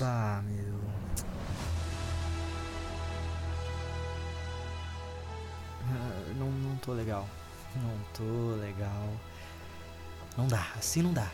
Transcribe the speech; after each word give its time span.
Bah, 0.00 0.40
meu. 0.42 0.80
Ah, 5.82 6.32
Não, 6.36 6.50
não 6.50 6.76
tô 6.76 6.92
legal. 6.92 7.28
Não 7.76 7.98
tô 8.14 8.56
legal. 8.62 9.08
Não 10.38 10.46
dá, 10.48 10.66
assim 10.78 11.02
não 11.02 11.12
dá. 11.12 11.30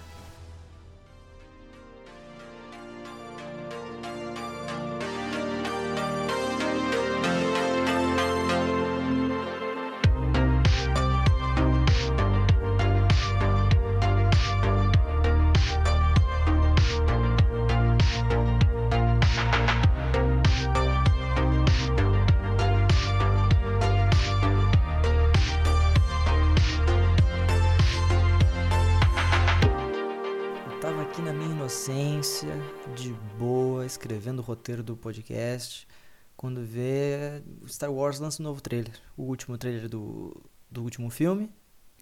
Inocência, 31.77 32.55
de 32.95 33.13
boa, 33.39 33.85
escrevendo 33.85 34.39
o 34.39 34.43
roteiro 34.43 34.83
do 34.83 34.97
podcast, 34.97 35.87
quando 36.35 36.65
vê 36.65 37.43
Star 37.69 37.93
Wars 37.93 38.19
lança 38.19 38.43
um 38.43 38.45
novo 38.45 38.63
trailer, 38.63 38.95
o 39.15 39.25
último 39.25 39.59
trailer 39.59 39.87
do, 39.87 40.43
do 40.71 40.83
último 40.83 41.11
filme. 41.11 41.53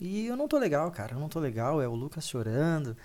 E 0.00 0.26
eu 0.26 0.36
não 0.36 0.46
tô 0.46 0.58
legal, 0.58 0.88
cara, 0.92 1.16
eu 1.16 1.18
não 1.18 1.28
tô 1.28 1.40
legal, 1.40 1.82
é 1.82 1.88
o 1.88 1.94
Lucas 1.94 2.28
chorando. 2.28 2.96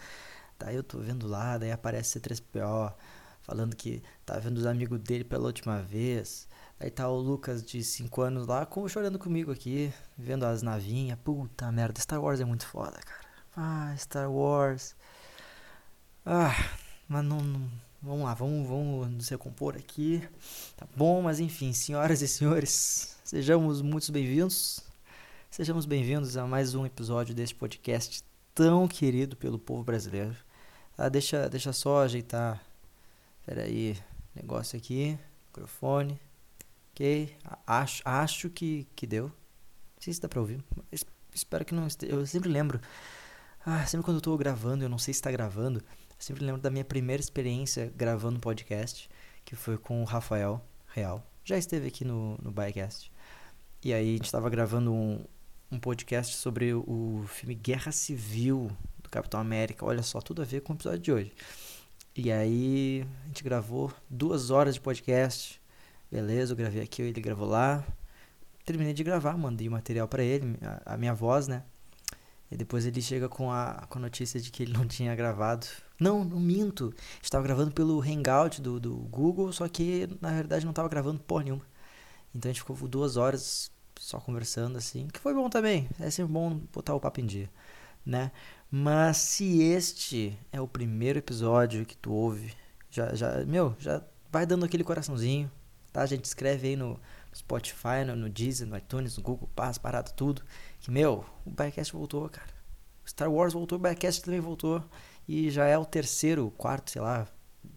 Daí 0.59 0.75
eu 0.75 0.83
tô 0.83 0.99
vendo 0.99 1.27
lá, 1.27 1.57
daí 1.57 1.71
aparece 1.71 2.19
C3PO 2.19 2.93
falando 3.41 3.75
que 3.75 4.03
tá 4.23 4.37
vendo 4.37 4.59
os 4.59 4.67
amigos 4.67 4.99
dele 4.99 5.23
pela 5.23 5.47
última 5.47 5.81
vez. 5.81 6.47
Aí 6.79 6.91
tá 6.91 7.09
o 7.09 7.17
Lucas 7.17 7.63
de 7.63 7.83
5 7.83 8.21
anos 8.21 8.45
lá 8.45 8.63
com, 8.63 8.87
chorando 8.87 9.17
comigo 9.17 9.51
aqui, 9.51 9.91
vendo 10.15 10.45
as 10.45 10.61
navinhas. 10.61 11.17
Puta 11.23 11.71
merda, 11.71 11.99
Star 11.99 12.21
Wars 12.21 12.39
é 12.39 12.45
muito 12.45 12.67
foda, 12.67 12.99
cara. 12.99 13.27
Ah, 13.57 13.95
Star 13.97 14.31
Wars. 14.31 14.95
Ah, 16.31 16.53
mas 17.07 17.25
não, 17.25 17.39
não- 17.41 17.71
Vamos 18.03 18.23
lá, 18.23 18.35
vamos, 18.35 18.67
vamos 18.67 19.09
nos 19.09 19.29
recompor 19.29 19.75
aqui. 19.75 20.21
Tá 20.77 20.85
bom, 20.95 21.23
mas 21.23 21.39
enfim, 21.39 21.73
senhoras 21.73 22.21
e 22.21 22.27
senhores, 22.27 23.17
sejamos 23.23 23.81
muito 23.81 24.11
bem-vindos. 24.11 24.79
Sejamos 25.49 25.87
bem-vindos 25.87 26.37
a 26.37 26.45
mais 26.45 26.75
um 26.75 26.85
episódio 26.85 27.33
deste 27.33 27.55
podcast 27.55 28.23
tão 28.53 28.87
querido 28.87 29.35
pelo 29.35 29.57
povo 29.57 29.83
brasileiro. 29.83 30.35
Ah, 30.95 31.09
deixa, 31.09 31.49
deixa 31.49 31.73
só 31.73 32.03
ajeitar. 32.03 32.63
Pera 33.43 33.63
aí, 33.63 33.97
negócio 34.35 34.77
aqui, 34.77 35.17
microfone. 35.47 36.21
Ok, 36.93 37.35
acho, 37.65 38.03
acho 38.05 38.49
que, 38.51 38.85
que 38.95 39.07
deu. 39.07 39.25
Não 39.25 40.01
sei 40.01 40.13
se 40.13 40.21
dá 40.21 40.29
pra 40.29 40.39
ouvir. 40.39 40.63
Espero 41.33 41.65
que 41.65 41.73
não 41.73 41.87
esteja. 41.87 42.13
Eu 42.13 42.23
sempre 42.27 42.49
lembro. 42.49 42.79
Ah, 43.65 43.83
sempre 43.87 44.05
quando 44.05 44.17
eu 44.17 44.21
tô 44.21 44.37
gravando, 44.37 44.83
eu 44.85 44.89
não 44.89 44.99
sei 44.99 45.11
se 45.11 45.21
tá 45.23 45.31
gravando. 45.31 45.83
Sempre 46.19 46.43
lembro 46.43 46.61
da 46.61 46.69
minha 46.69 46.83
primeira 46.83 47.21
experiência 47.21 47.93
gravando 47.95 48.41
podcast, 48.41 49.09
que 49.45 49.55
foi 49.55 49.77
com 49.77 50.01
o 50.01 50.05
Rafael 50.05 50.61
Real. 50.87 51.25
Já 51.45 51.57
esteve 51.57 51.87
aqui 51.87 52.03
no, 52.03 52.37
no 52.43 52.51
Bycast. 52.51 53.09
E 53.81 53.93
aí 53.93 54.09
a 54.09 54.17
gente 54.17 54.29
tava 54.29 54.49
gravando 54.49 54.91
um, 54.91 55.23
um 55.71 55.79
podcast 55.79 56.35
sobre 56.35 56.73
o, 56.73 57.23
filme 57.25 57.55
Guerra 57.55 57.93
Civil 57.93 58.69
do 59.01 59.09
Capitão 59.09 59.39
América. 59.39 59.85
Olha 59.85 60.03
só, 60.03 60.19
tudo 60.19 60.41
a 60.41 60.45
ver 60.45 60.59
com 60.59 60.73
o 60.73 60.75
episódio 60.75 60.99
de 60.99 61.11
hoje. 61.13 61.33
E 62.13 62.29
aí 62.33 63.07
a 63.23 63.27
gente 63.27 63.41
gravou 63.41 63.93
duas 64.09 64.49
horas 64.49 64.75
de 64.75 64.81
podcast. 64.81 65.61
Beleza, 66.11 66.51
eu 66.51 66.57
gravei 66.57 66.83
aqui, 66.83 67.01
ele 67.01 67.21
gravou 67.21 67.47
lá. 67.47 67.81
Terminei 68.65 68.93
de 68.93 69.05
gravar, 69.05 69.37
mandei 69.37 69.69
o 69.69 69.71
material 69.71 70.07
pra 70.07 70.21
ele, 70.21 70.57
a, 70.61 70.95
a 70.95 70.97
minha 70.97 71.13
voz, 71.13 71.47
né? 71.47 71.63
E 72.51 72.57
depois 72.57 72.85
ele 72.85 73.01
chega 73.01 73.29
com 73.29 73.49
a, 73.49 73.87
com 73.89 73.99
a 73.99 74.01
notícia 74.01 74.37
de 74.37 74.51
que 74.51 74.63
ele 74.63 74.73
não 74.73 74.85
tinha 74.85 75.15
gravado. 75.15 75.65
Não, 75.99 76.23
não 76.23 76.39
minto. 76.39 76.93
Estava 77.21 77.43
gravando 77.43 77.71
pelo 77.71 78.01
Hangout 78.01 78.61
do, 78.61 78.79
do 78.79 78.95
Google, 78.95 79.51
só 79.51 79.67
que 79.67 80.07
na 80.21 80.31
verdade 80.31 80.65
não 80.65 80.71
estava 80.71 80.87
gravando 80.87 81.19
porra 81.19 81.43
nenhuma. 81.43 81.65
Então 82.33 82.49
a 82.49 82.53
gente 82.53 82.61
ficou 82.61 82.75
duas 82.87 83.17
horas 83.17 83.71
só 83.99 84.19
conversando 84.19 84.77
assim, 84.77 85.07
que 85.07 85.19
foi 85.19 85.33
bom 85.33 85.49
também. 85.49 85.89
É 85.99 86.09
sempre 86.09 86.31
bom 86.31 86.55
botar 86.73 86.95
o 86.95 86.99
papo 86.99 87.19
em 87.19 87.25
dia, 87.25 87.49
né? 88.05 88.31
Mas 88.71 89.17
se 89.17 89.61
este 89.61 90.37
é 90.51 90.61
o 90.61 90.67
primeiro 90.67 91.19
episódio 91.19 91.85
que 91.85 91.97
tu 91.97 92.13
ouve, 92.13 92.53
já, 92.89 93.13
já, 93.15 93.43
meu, 93.45 93.75
já 93.79 94.01
vai 94.31 94.45
dando 94.45 94.65
aquele 94.65 94.83
coraçãozinho, 94.83 95.51
tá? 95.91 96.01
A 96.01 96.05
gente 96.05 96.25
escreve 96.25 96.69
aí 96.69 96.75
no 96.75 96.99
Spotify, 97.35 98.05
no, 98.05 98.15
no 98.15 98.29
Deezer, 98.29 98.67
no 98.67 98.77
iTunes, 98.77 99.17
no 99.17 99.23
Google 99.23 99.49
Pass, 99.55 99.77
parado 99.77 100.11
tudo. 100.13 100.43
Que, 100.79 100.91
meu, 100.91 101.25
o 101.45 101.49
Bycast 101.49 101.93
voltou, 101.93 102.29
cara. 102.29 102.59
Star 103.07 103.31
Wars 103.31 103.53
voltou, 103.53 103.77
o 103.77 103.81
Bycast 103.81 104.23
também 104.23 104.39
voltou. 104.39 104.83
E 105.29 105.51
já 105.51 105.67
é 105.67 105.77
o 105.77 105.85
terceiro, 105.85 106.49
quarto, 106.57 106.89
sei 106.89 107.03
lá, 107.03 107.27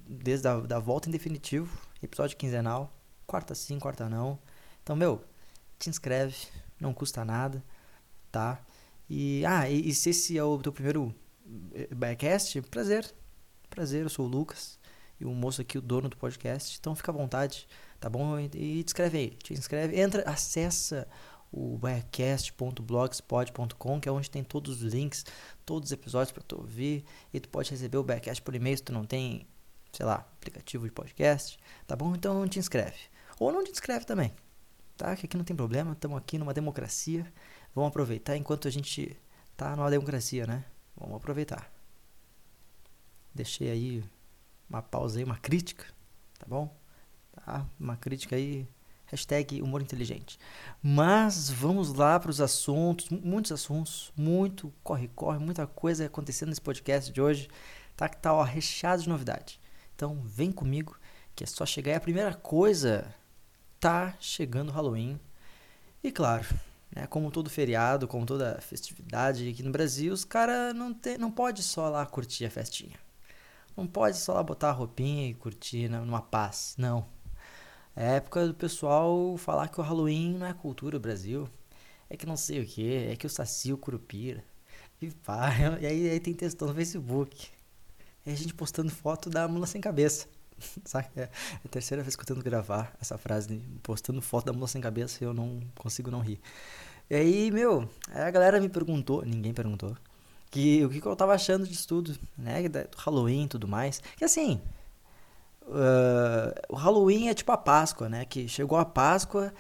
desde 0.09 0.49
a 0.49 0.59
da 0.61 0.79
volta 0.79 1.11
em 1.11 1.13
definitivo, 1.13 1.87
episódio 2.03 2.35
quinzenal. 2.35 2.91
Quarta 3.27 3.55
sim, 3.55 3.79
quarta 3.79 4.09
não. 4.09 4.39
Então, 4.83 4.97
meu, 4.97 5.23
te 5.79 5.91
inscreve, 5.91 6.35
não 6.81 6.95
custa 6.95 7.27
nada, 7.27 7.63
tá? 8.31 8.59
E, 9.07 9.45
ah, 9.45 9.69
e, 9.69 9.87
e 9.87 9.95
se 9.95 10.09
esse 10.09 10.39
é 10.39 10.43
o 10.43 10.57
teu 10.63 10.73
primeiro 10.73 11.15
eh, 11.75 11.95
Bycast, 11.95 12.63
prazer. 12.63 13.13
Prazer, 13.69 14.05
eu 14.05 14.09
sou 14.09 14.25
o 14.25 14.29
Lucas. 14.31 14.79
E 15.21 15.27
o 15.27 15.31
moço 15.35 15.61
aqui, 15.61 15.77
o 15.77 15.83
dono 15.83 16.09
do 16.09 16.17
podcast. 16.17 16.79
Então 16.81 16.97
fica 16.97 17.13
à 17.13 17.15
vontade, 17.15 17.69
tá 18.01 18.09
bom? 18.09 18.39
E, 18.39 18.47
e 18.47 18.83
te 18.83 18.87
inscreve 18.87 19.19
aí, 19.19 19.29
te 19.29 19.53
inscreve. 19.53 20.01
Entra, 20.01 20.23
acessa 20.23 21.07
o 21.53 21.77
backcast.blogspot.com, 21.77 24.01
que 24.01 24.09
é 24.09 24.13
onde 24.13 24.31
tem 24.31 24.43
todos 24.43 24.83
os 24.83 24.93
links, 24.93 25.27
todos 25.67 25.91
os 25.91 25.93
episódios 25.93 26.33
para 26.33 26.43
tu 26.43 26.57
ouvir. 26.57 27.05
E 27.33 27.39
tu 27.39 27.49
pode 27.51 27.71
receber 27.71 27.99
o 27.99 28.03
Backcast 28.03 28.43
por 28.43 28.55
e-mail 28.55 28.79
se 28.79 28.83
tu 28.83 28.93
não 28.93 29.05
tem, 29.05 29.47
sei 29.93 30.07
lá, 30.07 30.27
aplicativo 30.39 30.87
de 30.87 30.93
podcast, 30.93 31.59
tá 31.87 31.95
bom? 31.95 32.15
Então 32.15 32.49
te 32.49 32.59
inscreve. 32.59 32.97
Ou 33.39 33.53
não 33.53 33.63
te 33.63 33.71
inscreve 33.71 34.07
também, 34.07 34.33
tá? 34.97 35.15
Que 35.15 35.27
aqui 35.27 35.37
não 35.37 35.45
tem 35.45 35.55
problema, 35.55 35.93
estamos 35.93 36.17
aqui 36.17 36.39
numa 36.39 36.55
democracia. 36.55 37.31
Vamos 37.75 37.91
aproveitar 37.91 38.35
enquanto 38.37 38.67
a 38.67 38.71
gente 38.71 39.15
tá 39.57 39.77
numa 39.77 39.91
democracia, 39.91 40.47
né? 40.47 40.65
Vamos 40.97 41.17
aproveitar. 41.17 41.71
Deixei 43.35 43.71
aí 43.71 44.05
uma 44.69 44.83
pausa 44.83 45.19
aí, 45.19 45.25
uma 45.25 45.39
crítica, 45.39 45.87
tá 46.39 46.47
bom? 46.47 46.77
Tá? 47.33 47.67
Uma 47.79 47.97
crítica 47.97 48.37
aí 48.37 48.67
Hashtag 49.13 49.63
humor 49.63 49.81
inteligente. 49.83 50.39
Mas 50.83 51.49
vamos 51.51 51.93
lá 51.93 52.19
para 52.19 52.31
os 52.31 52.41
assuntos, 52.41 53.09
mu- 53.11 53.21
muitos 53.23 53.53
assuntos, 53.53 54.11
muito 54.17 54.73
corre-corre, 54.83 55.39
muita 55.39 55.67
coisa 55.67 56.07
acontecendo 56.07 56.49
nesse 56.49 56.61
podcast 56.61 57.13
de 57.13 57.21
hoje. 57.21 57.49
Tá 57.95 58.09
que 58.09 58.17
tá 58.17 58.33
ó, 58.33 58.43
recheado 58.43 59.03
de 59.03 59.09
novidade. 59.09 59.61
Então 59.95 60.19
vem 60.25 60.51
comigo, 60.51 60.97
que 61.37 61.45
é 61.45 61.47
só 61.47 61.65
chegar. 61.67 61.93
E 61.93 61.95
a 61.97 62.01
primeira 62.01 62.35
coisa, 62.35 63.15
tá 63.79 64.17
chegando 64.19 64.71
o 64.71 64.73
Halloween. 64.73 65.21
E 66.03 66.11
claro, 66.11 66.47
né, 66.97 67.07
como 67.07 67.31
todo 67.31 67.51
feriado, 67.51 68.09
como 68.09 68.25
toda 68.25 68.59
festividade 68.63 69.49
aqui 69.49 69.63
no 69.63 69.71
Brasil, 69.71 70.13
os 70.13 70.25
caras 70.25 70.75
não, 70.75 70.93
tem- 70.95 71.19
não 71.19 71.31
pode 71.31 71.63
só 71.63 71.89
lá 71.91 72.05
curtir 72.07 72.47
a 72.47 72.51
festinha. 72.51 72.99
Não 73.77 73.87
pode 73.87 74.17
só 74.17 74.33
lá 74.33 74.43
botar 74.43 74.71
a 74.71 74.73
roupinha 74.73 75.29
e 75.29 75.35
curtir 75.35 75.89
numa 75.89 76.23
paz. 76.23 76.75
Não. 76.79 77.07
É 77.95 78.17
época 78.17 78.47
do 78.47 78.55
pessoal 78.55 79.37
falar 79.37 79.69
que 79.69 79.81
o 79.81 79.83
Halloween 79.83 80.35
não 80.39 80.47
é 80.47 80.55
cultura 80.55 80.99
Brasil. 80.99 81.49
É 82.09 82.17
que 82.17 82.27
não 82.27 82.37
sei 82.37 82.61
o 82.61 82.67
que, 82.67 82.95
é 82.95 83.17
que 83.17 83.27
o 83.27 83.31
Saci, 83.31 83.73
o 83.73 83.79
Curupira. 83.79 84.45
E 85.01 85.11
pá, 85.11 85.51
e 85.81 85.87
aí, 85.87 86.11
aí 86.11 86.21
tem 86.21 86.35
textão 86.35 86.69
no 86.69 86.75
Facebook. 86.75 87.49
E 88.25 88.31
a 88.31 88.35
gente 88.35 88.55
postando 88.55 88.91
foto 88.91 89.29
da 89.29 89.49
mula 89.49 89.67
sem 89.67 89.81
cabeça. 89.81 90.27
Sabe? 90.85 91.09
É 91.17 91.29
a 91.65 91.69
terceira 91.69 92.03
vez 92.03 92.17
que 92.17 92.23
eu 92.23 92.27
tento 92.27 92.43
gravar 92.43 92.95
essa 93.01 93.19
frase, 93.19 93.61
postando 93.83 94.23
foto 94.23 94.47
da 94.47 94.53
mula 94.53 94.69
sem 94.69 94.81
cabeça 94.81 95.23
e 95.23 95.27
eu 95.27 95.35
não 95.35 95.61
consigo 95.75 96.11
não 96.11 96.21
rir. 96.21 96.41
E 97.11 97.15
aí, 97.15 97.51
meu, 97.51 97.89
a 98.09 98.31
galera 98.31 98.61
me 98.61 98.69
perguntou, 98.69 99.25
ninguém 99.25 99.53
perguntou, 99.53 99.97
que 100.51 100.85
o 100.85 100.91
que, 100.91 101.01
que 101.01 101.07
eu 101.07 101.17
tava 101.17 101.35
achando 101.35 101.67
disso 101.67 101.89
tudo, 101.89 102.17
né? 102.37 102.69
Do 102.69 102.97
Halloween 102.99 103.45
e 103.45 103.49
tudo 103.49 103.67
mais. 103.67 104.03
Que 104.17 104.25
assim, 104.25 104.61
ah, 105.69 106.55
o 106.69 106.77
Halloween 106.77 107.29
é 107.29 107.35
tipo 107.35 107.53
a 107.53 107.57
Páscoa, 107.57 108.09
né? 108.09 108.25
Que 108.25 108.49
chegou 108.49 108.79
a 108.79 108.85
Páscoa, 108.85 109.53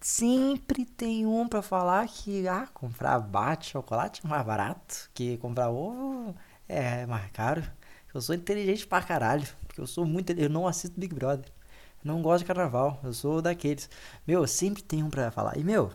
sempre 0.00 0.84
tem 0.84 1.26
um 1.26 1.48
pra 1.48 1.62
falar 1.62 2.06
que 2.08 2.46
ah, 2.48 2.66
comprar 2.72 3.18
bate 3.20 3.70
chocolate 3.70 4.22
é 4.24 4.28
mais 4.28 4.44
barato, 4.46 5.10
que 5.14 5.36
comprar 5.38 5.70
ovo 5.70 6.34
é 6.68 7.06
mais 7.06 7.30
caro. 7.32 7.62
Eu 8.14 8.20
sou 8.20 8.34
inteligente 8.34 8.86
pra 8.86 9.02
caralho, 9.02 9.46
porque 9.66 9.80
eu 9.80 9.86
sou 9.86 10.06
muito, 10.06 10.32
eu 10.32 10.48
não 10.48 10.66
assisto 10.66 10.98
Big 10.98 11.14
Brother. 11.14 11.52
Não 12.04 12.22
gosto 12.22 12.40
de 12.40 12.46
carnaval, 12.46 13.00
eu 13.02 13.12
sou 13.12 13.42
daqueles. 13.42 13.90
Meu, 14.26 14.46
sempre 14.46 14.82
tem 14.82 15.02
um 15.02 15.10
pra 15.10 15.30
falar. 15.30 15.56
E 15.58 15.64
meu, 15.64 15.92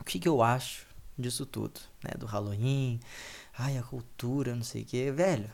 o 0.00 0.04
que 0.04 0.18
que 0.18 0.28
eu 0.28 0.42
acho 0.42 0.86
disso 1.18 1.44
tudo, 1.44 1.80
né? 2.04 2.12
Do 2.18 2.26
Halloween, 2.26 3.00
ai, 3.58 3.76
a 3.76 3.82
cultura, 3.82 4.54
não 4.54 4.62
sei 4.62 4.82
o 4.82 4.86
que, 4.86 5.10
velho. 5.10 5.50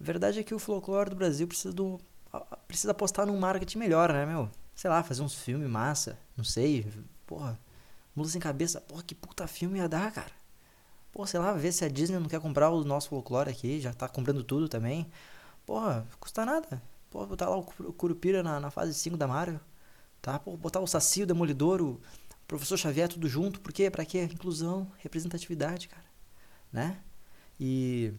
A 0.00 0.04
verdade 0.04 0.40
é 0.40 0.42
que 0.42 0.54
o 0.54 0.58
folclore 0.58 1.10
do 1.10 1.16
Brasil 1.16 1.46
precisa 1.46 1.72
do 1.72 2.00
precisa 2.66 2.92
apostar 2.92 3.26
num 3.26 3.38
marketing 3.38 3.78
melhor, 3.78 4.12
né, 4.12 4.26
meu? 4.26 4.50
Sei 4.74 4.88
lá, 4.88 5.02
fazer 5.02 5.22
uns 5.22 5.34
filmes 5.34 5.68
massa, 5.68 6.18
não 6.36 6.44
sei, 6.44 6.86
porra. 7.26 7.58
Mula 8.14 8.28
sem 8.28 8.40
cabeça, 8.40 8.80
porra, 8.80 9.02
que 9.02 9.14
puta 9.14 9.46
filme 9.46 9.78
ia 9.78 9.88
dar, 9.88 10.12
cara. 10.12 10.30
Pô, 11.12 11.26
sei 11.26 11.40
lá, 11.40 11.52
ver 11.52 11.72
se 11.72 11.84
a 11.84 11.88
Disney 11.88 12.18
não 12.18 12.28
quer 12.28 12.40
comprar 12.40 12.70
o 12.70 12.84
nosso 12.84 13.08
folclore 13.08 13.50
aqui, 13.50 13.80
já 13.80 13.92
tá 13.92 14.08
comprando 14.08 14.44
tudo 14.44 14.68
também. 14.68 15.10
Porra, 15.64 16.06
custa 16.20 16.44
nada. 16.44 16.82
Pô, 17.10 17.26
botar 17.26 17.48
lá 17.48 17.56
o 17.56 17.64
Curupira 17.64 18.42
na, 18.42 18.60
na 18.60 18.70
fase 18.70 18.94
5 18.94 19.16
da 19.16 19.26
Marvel. 19.26 19.60
Tá? 20.20 20.38
Pô, 20.38 20.56
botar 20.56 20.80
o 20.80 20.86
Saci, 20.86 21.22
o 21.22 21.26
Demolidor, 21.26 21.80
o 21.80 22.00
Professor 22.46 22.76
Xavier, 22.76 23.08
tudo 23.08 23.28
junto. 23.28 23.60
Por 23.60 23.72
quê? 23.72 23.90
Pra 23.90 24.04
quê? 24.04 24.22
Inclusão, 24.24 24.90
representatividade, 24.98 25.88
cara. 25.88 26.04
Né? 26.72 26.98
E 27.58 28.12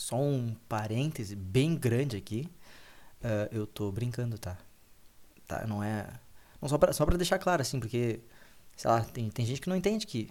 só 0.00 0.16
um 0.16 0.54
parêntese 0.66 1.36
bem 1.36 1.76
grande 1.76 2.16
aqui. 2.16 2.48
Uh, 3.22 3.52
eu 3.52 3.66
tô 3.66 3.92
brincando, 3.92 4.38
tá? 4.38 4.56
Tá, 5.46 5.66
não 5.66 5.84
é... 5.84 6.08
Não, 6.60 6.68
só, 6.70 6.78
pra, 6.78 6.90
só 6.94 7.04
pra 7.04 7.18
deixar 7.18 7.38
claro, 7.38 7.60
assim, 7.60 7.78
porque... 7.78 8.20
Sei 8.74 8.90
lá, 8.90 9.04
tem, 9.04 9.28
tem 9.28 9.44
gente 9.44 9.60
que 9.60 9.68
não 9.68 9.76
entende 9.76 10.06
que... 10.06 10.30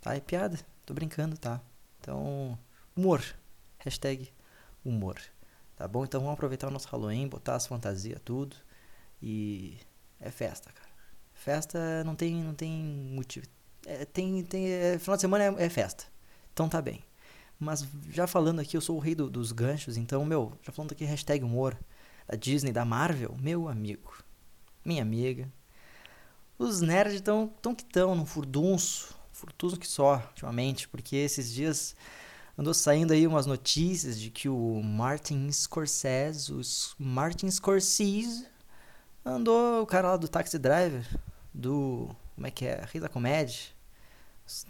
Tá, 0.00 0.14
é 0.14 0.20
piada. 0.20 0.56
Tô 0.86 0.94
brincando, 0.94 1.36
tá? 1.36 1.60
Então, 2.00 2.56
humor. 2.96 3.20
Hashtag 3.80 4.32
humor. 4.84 5.20
Tá 5.74 5.88
bom? 5.88 6.04
Então 6.04 6.20
vamos 6.20 6.34
aproveitar 6.34 6.68
o 6.68 6.70
nosso 6.70 6.88
Halloween, 6.88 7.26
botar 7.26 7.56
as 7.56 7.66
fantasias, 7.66 8.20
tudo. 8.24 8.56
E 9.20 9.78
é 10.20 10.30
festa, 10.30 10.72
cara. 10.72 10.90
Festa 11.32 12.04
não 12.04 12.14
tem, 12.14 12.36
não 12.36 12.54
tem 12.54 12.70
motivo. 13.12 13.46
É, 13.84 14.04
tem, 14.04 14.44
tem, 14.44 14.70
é, 14.70 14.98
final 14.98 15.16
de 15.16 15.22
semana 15.22 15.44
é, 15.44 15.64
é, 15.64 15.68
festa. 15.68 16.04
Então 16.52 16.68
tá 16.68 16.80
bem. 16.80 17.02
Mas 17.58 17.86
já 18.10 18.26
falando 18.26 18.60
aqui, 18.60 18.76
eu 18.76 18.80
sou 18.80 18.96
o 18.96 19.00
rei 19.00 19.14
do, 19.14 19.28
dos 19.28 19.50
ganchos, 19.50 19.96
então, 19.96 20.24
meu, 20.24 20.56
já 20.62 20.72
falando 20.72 20.92
aqui 20.92 21.04
hashtag 21.04 21.44
humor 21.44 21.76
da 22.26 22.36
Disney, 22.36 22.72
da 22.72 22.84
Marvel, 22.84 23.34
meu 23.40 23.68
amigo, 23.68 24.16
minha 24.84 25.02
amiga. 25.02 25.50
Os 26.58 26.80
nerds 26.80 27.14
estão 27.14 27.52
tão 27.60 27.74
que 27.74 27.82
estão 27.82 28.14
num 28.14 28.26
furdunço, 28.26 29.14
furdunço 29.32 29.78
que 29.78 29.88
só, 29.88 30.16
ultimamente, 30.28 30.88
porque 30.88 31.16
esses 31.16 31.52
dias 31.52 31.96
andou 32.56 32.74
saindo 32.74 33.12
aí 33.12 33.26
umas 33.26 33.46
notícias 33.46 34.20
de 34.20 34.30
que 34.30 34.48
o 34.48 34.82
Martin 34.82 35.50
Scorsese, 35.50 36.52
o 36.52 36.60
Martin 36.98 37.50
Scorsese, 37.50 38.46
andou 39.24 39.82
o 39.82 39.86
cara 39.86 40.08
lá 40.08 40.16
do 40.16 40.28
Taxi 40.28 40.58
Driver, 40.58 41.06
do 41.52 42.14
como 42.34 42.46
é 42.46 42.50
que 42.50 42.66
é, 42.66 42.84
Rei 42.92 43.00
da 43.00 43.08
Comédia, 43.08 43.66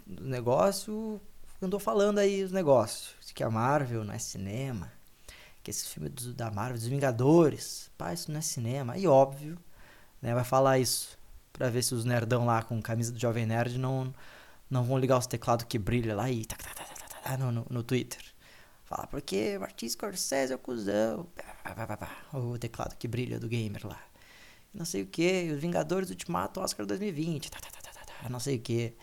do 0.05 0.25
negócio, 0.25 1.19
andou 1.61 1.79
falando 1.79 2.19
aí 2.19 2.43
os 2.43 2.51
negócios, 2.51 3.15
que 3.33 3.43
a 3.43 3.49
Marvel 3.49 4.03
não 4.03 4.13
é 4.13 4.19
cinema, 4.19 4.91
que 5.63 5.71
esse 5.71 5.87
filme 5.87 6.09
do, 6.09 6.33
da 6.33 6.51
Marvel, 6.51 6.77
dos 6.77 6.87
Vingadores, 6.87 7.91
pá, 7.97 8.13
isso 8.13 8.31
não 8.31 8.39
é 8.39 8.41
cinema, 8.41 8.97
e 8.97 9.07
óbvio, 9.07 9.57
né, 10.21 10.33
vai 10.33 10.43
falar 10.43 10.79
isso, 10.79 11.17
pra 11.53 11.69
ver 11.69 11.83
se 11.83 11.93
os 11.93 12.05
nerdão 12.05 12.45
lá 12.45 12.63
com 12.63 12.81
camisa 12.81 13.11
do 13.11 13.19
Jovem 13.19 13.45
Nerd 13.45 13.77
não, 13.77 14.13
não 14.69 14.83
vão 14.83 14.97
ligar 14.97 15.17
os 15.17 15.27
teclados 15.27 15.65
que 15.65 15.77
brilha 15.77 16.15
lá 16.15 16.29
e 16.29 16.45
tá, 16.45 16.55
tá, 16.55 16.73
tá, 16.73 16.85
ah, 17.25 17.37
no, 17.37 17.51
no, 17.51 17.67
no 17.69 17.83
Twitter. 17.83 18.23
Fala, 18.85 19.05
porque 19.05 19.55
Martin 19.59 19.87
Scorsese 19.87 20.51
é 20.51 20.55
o 20.55 20.59
cuzão. 20.59 21.27
O 22.33 22.57
teclado 22.57 22.95
que 22.95 23.07
brilha 23.07 23.39
do 23.39 23.47
gamer 23.47 23.85
lá. 23.85 24.01
Não 24.73 24.83
sei 24.83 25.03
o 25.03 25.05
que. 25.05 25.51
Os 25.53 25.61
Vingadores 25.61 26.09
Ultimato 26.09 26.59
Oscar 26.59 26.87
2020. 26.87 27.51
Tá, 27.51 27.59
tá, 27.59 27.69
tá, 27.69 27.91
tá, 27.91 28.01
tá, 28.03 28.29
não 28.29 28.39
sei 28.39 28.55
o 28.55 28.59
que. 28.59 28.95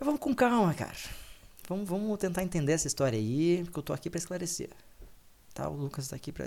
Vamos 0.00 0.18
com 0.18 0.34
calma, 0.34 0.74
cara. 0.74 0.96
Vamos, 1.68 1.88
vamos 1.88 2.18
tentar 2.18 2.42
entender 2.42 2.72
essa 2.72 2.86
história 2.86 3.18
aí, 3.18 3.62
porque 3.64 3.78
eu 3.78 3.82
tô 3.82 3.92
aqui 3.92 4.10
para 4.10 4.18
esclarecer. 4.18 4.70
Tá? 5.54 5.68
O 5.68 5.74
Lucas 5.74 6.08
tá 6.08 6.16
aqui 6.16 6.32
pra 6.32 6.46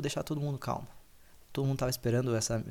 deixar 0.00 0.22
todo 0.22 0.40
mundo 0.40 0.58
calmo. 0.58 0.86
Todo 1.52 1.66
mundo 1.66 1.78
tava 1.78 1.90
esperando 1.90 2.34
essa, 2.34 2.62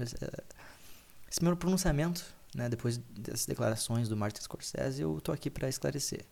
esse 1.30 1.44
meu 1.44 1.56
pronunciamento, 1.58 2.24
né? 2.56 2.70
Depois 2.70 2.98
dessas 2.98 3.46
declarações 3.46 4.08
do 4.08 4.16
Martin 4.16 4.42
Scorsese, 4.42 5.02
eu 5.02 5.20
tô 5.22 5.32
aqui 5.32 5.50
para 5.50 5.68
esclarecer. 5.68 6.26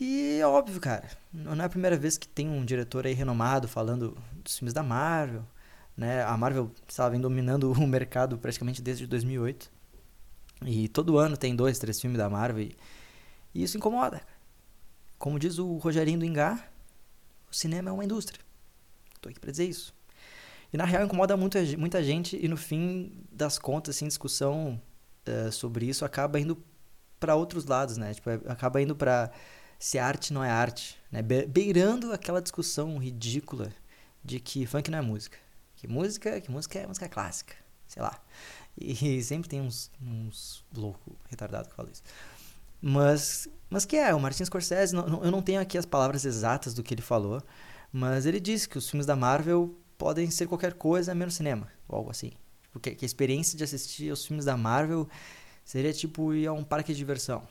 E 0.00 0.38
é 0.40 0.46
óbvio, 0.46 0.80
cara, 0.80 1.06
não 1.32 1.62
é 1.62 1.66
a 1.66 1.68
primeira 1.68 1.98
vez 1.98 2.16
que 2.16 2.26
tem 2.26 2.48
um 2.48 2.64
diretor 2.64 3.06
aí 3.06 3.12
renomado 3.12 3.68
falando 3.68 4.16
dos 4.42 4.56
filmes 4.56 4.72
da 4.72 4.82
Marvel, 4.82 5.44
né? 5.96 6.22
A 6.24 6.36
Marvel 6.36 6.70
vem 7.10 7.20
dominando 7.20 7.70
o 7.72 7.86
mercado 7.86 8.38
praticamente 8.38 8.80
desde 8.80 9.06
2008. 9.06 9.70
E 10.64 10.88
todo 10.88 11.18
ano 11.18 11.36
tem 11.36 11.54
dois, 11.54 11.78
três 11.78 12.00
filmes 12.00 12.18
da 12.18 12.30
Marvel 12.30 12.62
e, 12.62 12.76
e 13.54 13.62
isso 13.62 13.76
incomoda. 13.76 14.22
Como 15.22 15.38
diz 15.38 15.56
o 15.60 15.76
Rogerinho 15.76 16.18
do 16.18 16.24
Engar, 16.24 16.68
o 17.48 17.54
cinema 17.54 17.90
é 17.90 17.92
uma 17.92 18.04
indústria. 18.04 18.40
Tô 19.20 19.28
aqui 19.28 19.38
para 19.38 19.52
dizer 19.52 19.66
isso. 19.66 19.94
E 20.72 20.76
na 20.76 20.84
real 20.84 21.04
incomoda 21.04 21.36
muito, 21.36 21.56
muita 21.78 22.02
gente 22.02 22.36
e 22.44 22.48
no 22.48 22.56
fim 22.56 23.24
das 23.30 23.56
contas, 23.56 23.94
assim, 23.94 24.08
discussão 24.08 24.82
uh, 25.28 25.52
sobre 25.52 25.86
isso 25.86 26.04
acaba 26.04 26.40
indo 26.40 26.60
para 27.20 27.36
outros 27.36 27.66
lados, 27.66 27.96
né? 27.96 28.12
Tipo, 28.12 28.30
acaba 28.48 28.82
indo 28.82 28.96
para 28.96 29.30
se 29.78 29.96
arte 29.96 30.32
não 30.32 30.42
é 30.42 30.50
arte, 30.50 30.98
né? 31.08 31.22
Beirando 31.22 32.12
aquela 32.12 32.42
discussão 32.42 32.98
ridícula 32.98 33.72
de 34.24 34.40
que 34.40 34.66
funk 34.66 34.90
não 34.90 34.98
é 34.98 35.02
música. 35.02 35.38
Que 35.76 35.86
música, 35.86 36.40
que 36.40 36.50
música 36.50 36.80
é 36.80 36.86
música 36.88 37.08
clássica, 37.08 37.54
sei 37.86 38.02
lá. 38.02 38.20
E, 38.76 39.22
sempre 39.22 39.48
tem 39.48 39.60
uns, 39.60 39.88
uns 40.02 40.64
loucos 40.74 41.14
retardados 41.28 41.68
que 41.68 41.76
falam 41.76 41.92
isso. 41.92 42.02
Mas, 42.82 43.48
mas 43.70 43.84
que 43.84 43.96
é, 43.96 44.12
o 44.12 44.18
Martin 44.18 44.44
Scorsese, 44.44 44.92
não, 44.92 45.22
eu 45.22 45.30
não 45.30 45.40
tenho 45.40 45.60
aqui 45.60 45.78
as 45.78 45.86
palavras 45.86 46.24
exatas 46.24 46.74
do 46.74 46.82
que 46.82 46.92
ele 46.92 47.02
falou, 47.02 47.40
mas 47.92 48.26
ele 48.26 48.40
disse 48.40 48.68
que 48.68 48.76
os 48.76 48.90
filmes 48.90 49.06
da 49.06 49.14
Marvel 49.14 49.78
podem 49.96 50.28
ser 50.30 50.48
qualquer 50.48 50.74
coisa 50.74 51.14
menos 51.14 51.34
cinema, 51.34 51.68
ou 51.88 51.98
algo 51.98 52.10
assim. 52.10 52.32
Porque 52.72 52.94
que 52.94 53.04
a 53.04 53.06
experiência 53.06 53.56
de 53.56 53.62
assistir 53.62 54.10
aos 54.10 54.26
filmes 54.26 54.44
da 54.44 54.56
Marvel 54.56 55.08
seria 55.64 55.92
tipo 55.92 56.34
ir 56.34 56.46
a 56.48 56.52
um 56.52 56.64
parque 56.64 56.92
de 56.92 56.98
diversão. 56.98 57.46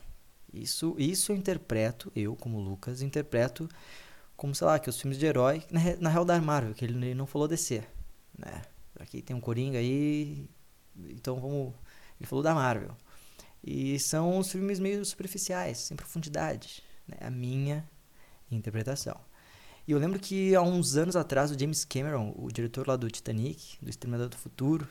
Isso, 0.54 0.96
isso 0.98 1.32
eu 1.32 1.36
interpreto, 1.38 2.12
eu 2.14 2.36
como 2.36 2.60
Lucas, 2.60 3.02
interpreto 3.02 3.70
como, 4.36 4.56
sei 4.56 4.66
lá, 4.66 4.80
que 4.80 4.90
os 4.90 5.00
filmes 5.00 5.20
de 5.20 5.26
herói, 5.28 5.64
na, 5.70 5.80
na 6.00 6.10
real 6.10 6.26
da 6.26 6.42
Marvel, 6.42 6.74
que 6.74 6.84
ele 6.84 7.14
não 7.14 7.28
falou 7.28 7.48
DC, 7.48 7.84
né? 8.38 8.64
Aqui 9.00 9.22
tem 9.22 9.36
um 9.36 9.40
Coringa 9.40 9.78
aí, 9.78 10.50
então 10.98 11.40
vamos... 11.40 11.74
Ele 12.20 12.28
falou 12.28 12.44
da 12.44 12.54
Marvel. 12.54 12.98
E 13.64 14.00
são 14.00 14.40
os 14.40 14.52
filmes 14.52 14.80
meio 14.80 15.04
superficiais, 15.06 15.78
sem 15.78 15.96
profundidade, 15.96 16.84
né? 17.08 17.18
A 17.22 17.30
minha 17.30 17.88
interpretação. 18.52 19.16
E 19.88 19.92
eu 19.92 20.00
lembro 20.00 20.20
que 20.20 20.56
há 20.56 20.62
uns 20.62 20.96
anos 20.96 21.16
atrás 21.16 21.52
o 21.52 21.60
James 21.60 21.86
Cameron, 21.86 22.34
o 22.36 22.52
diretor 22.52 22.88
lá 22.88 22.96
do 22.96 23.10
Titanic, 23.10 23.78
do 23.82 23.90
Exterminador 23.90 24.30
do 24.30 24.38
Futuro, 24.38 24.88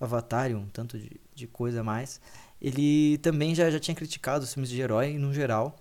Avatar 0.00 0.50
um 0.50 0.66
tanto 0.66 0.98
de, 0.98 1.20
de 1.34 1.46
coisa 1.46 1.80
a 1.80 1.84
mais, 1.84 2.20
ele 2.60 3.18
também 3.18 3.54
já, 3.54 3.70
já 3.70 3.78
tinha 3.78 3.94
criticado 3.94 4.44
os 4.44 4.52
filmes 4.52 4.68
de 4.70 4.80
herói 4.80 5.16
no 5.18 5.32
geral. 5.32 5.76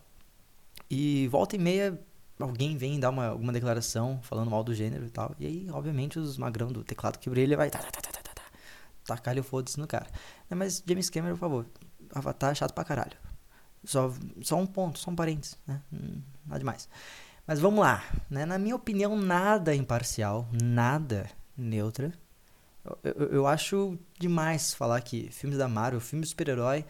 E 0.90 1.28
volta 1.30 1.56
e 1.56 1.60
meia 1.60 2.00
alguém 2.40 2.76
vem 2.78 3.00
dar 3.00 3.10
uma, 3.10 3.28
alguma 3.28 3.54
declaração 3.54 4.20
falando 4.24 4.52
mal 4.52 4.64
do 4.64 4.74
gênero 4.74 5.06
e 5.06 5.10
tal. 5.10 5.36
E 5.40 5.46
aí, 5.46 5.68
obviamente, 5.72 6.20
os 6.20 6.38
magrão 6.38 6.72
do 6.72 6.84
teclado 6.84 7.18
que 7.20 7.30
brilha 7.30 7.58
vai 7.58 7.70
tá, 7.70 7.80
tá, 7.80 8.02
tá, 8.02 8.12
tacar 9.06 9.38
o 9.38 9.44
foda-se 9.44 9.80
no 9.80 9.88
cara. 9.88 10.08
É, 10.50 10.56
mas 10.56 10.84
James 10.86 11.10
Cameron, 11.10 11.36
por 11.36 11.40
favor, 11.40 11.66
Avatar 12.14 12.52
é 12.52 12.56
chato 12.56 12.74
pra 12.74 12.84
caralho. 12.84 13.18
Só, 13.84 14.14
só 14.42 14.58
um 14.58 14.66
ponto, 14.66 15.00
só 15.00 15.10
um 15.10 15.16
parênteses, 15.16 15.58
né? 15.66 15.82
Hum, 15.92 16.22
nada 16.46 16.60
demais. 16.60 16.88
Mas 17.48 17.60
vamos 17.60 17.80
lá, 17.80 18.04
né? 18.30 18.46
Na 18.46 18.58
minha 18.58 18.76
opinião, 18.76 19.16
nada 19.16 19.76
imparcial, 19.76 20.48
nada 20.62 21.30
neutra. 21.58 22.14
Eu, 22.86 23.00
eu, 23.04 23.28
eu 23.34 23.48
acho 23.48 23.98
demais 24.20 24.74
falar 24.74 25.02
que 25.02 25.30
filmes 25.32 25.58
da 25.58 25.68
Marvel, 25.68 26.00
filmes 26.00 26.28
de 26.28 26.32
super-herói, 26.32 26.86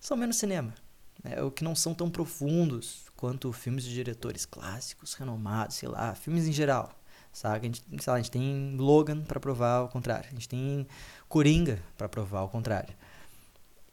são 0.00 0.16
menos 0.16 0.36
cinema. 0.36 0.74
Né? 1.22 1.42
O 1.42 1.50
que 1.50 1.64
não 1.64 1.74
são 1.74 1.94
tão 1.94 2.10
profundos 2.10 3.04
quanto 3.16 3.52
filmes 3.52 3.84
de 3.84 3.94
diretores 3.94 4.44
clássicos, 4.44 5.14
renomados, 5.14 5.76
sei 5.76 5.88
lá, 5.88 6.14
filmes 6.14 6.46
em 6.46 6.52
geral. 6.52 6.92
Sabe? 7.32 7.58
A 7.58 7.62
gente, 7.62 7.82
lá, 8.06 8.14
a 8.14 8.16
gente 8.18 8.30
tem 8.30 8.76
Logan 8.76 9.22
para 9.22 9.40
provar 9.40 9.82
o 9.82 9.88
contrário. 9.88 10.26
A 10.28 10.34
gente 10.34 10.48
tem 10.48 10.86
Coringa 11.28 11.82
para 11.96 12.08
provar 12.08 12.42
o 12.42 12.48
contrário. 12.48 12.94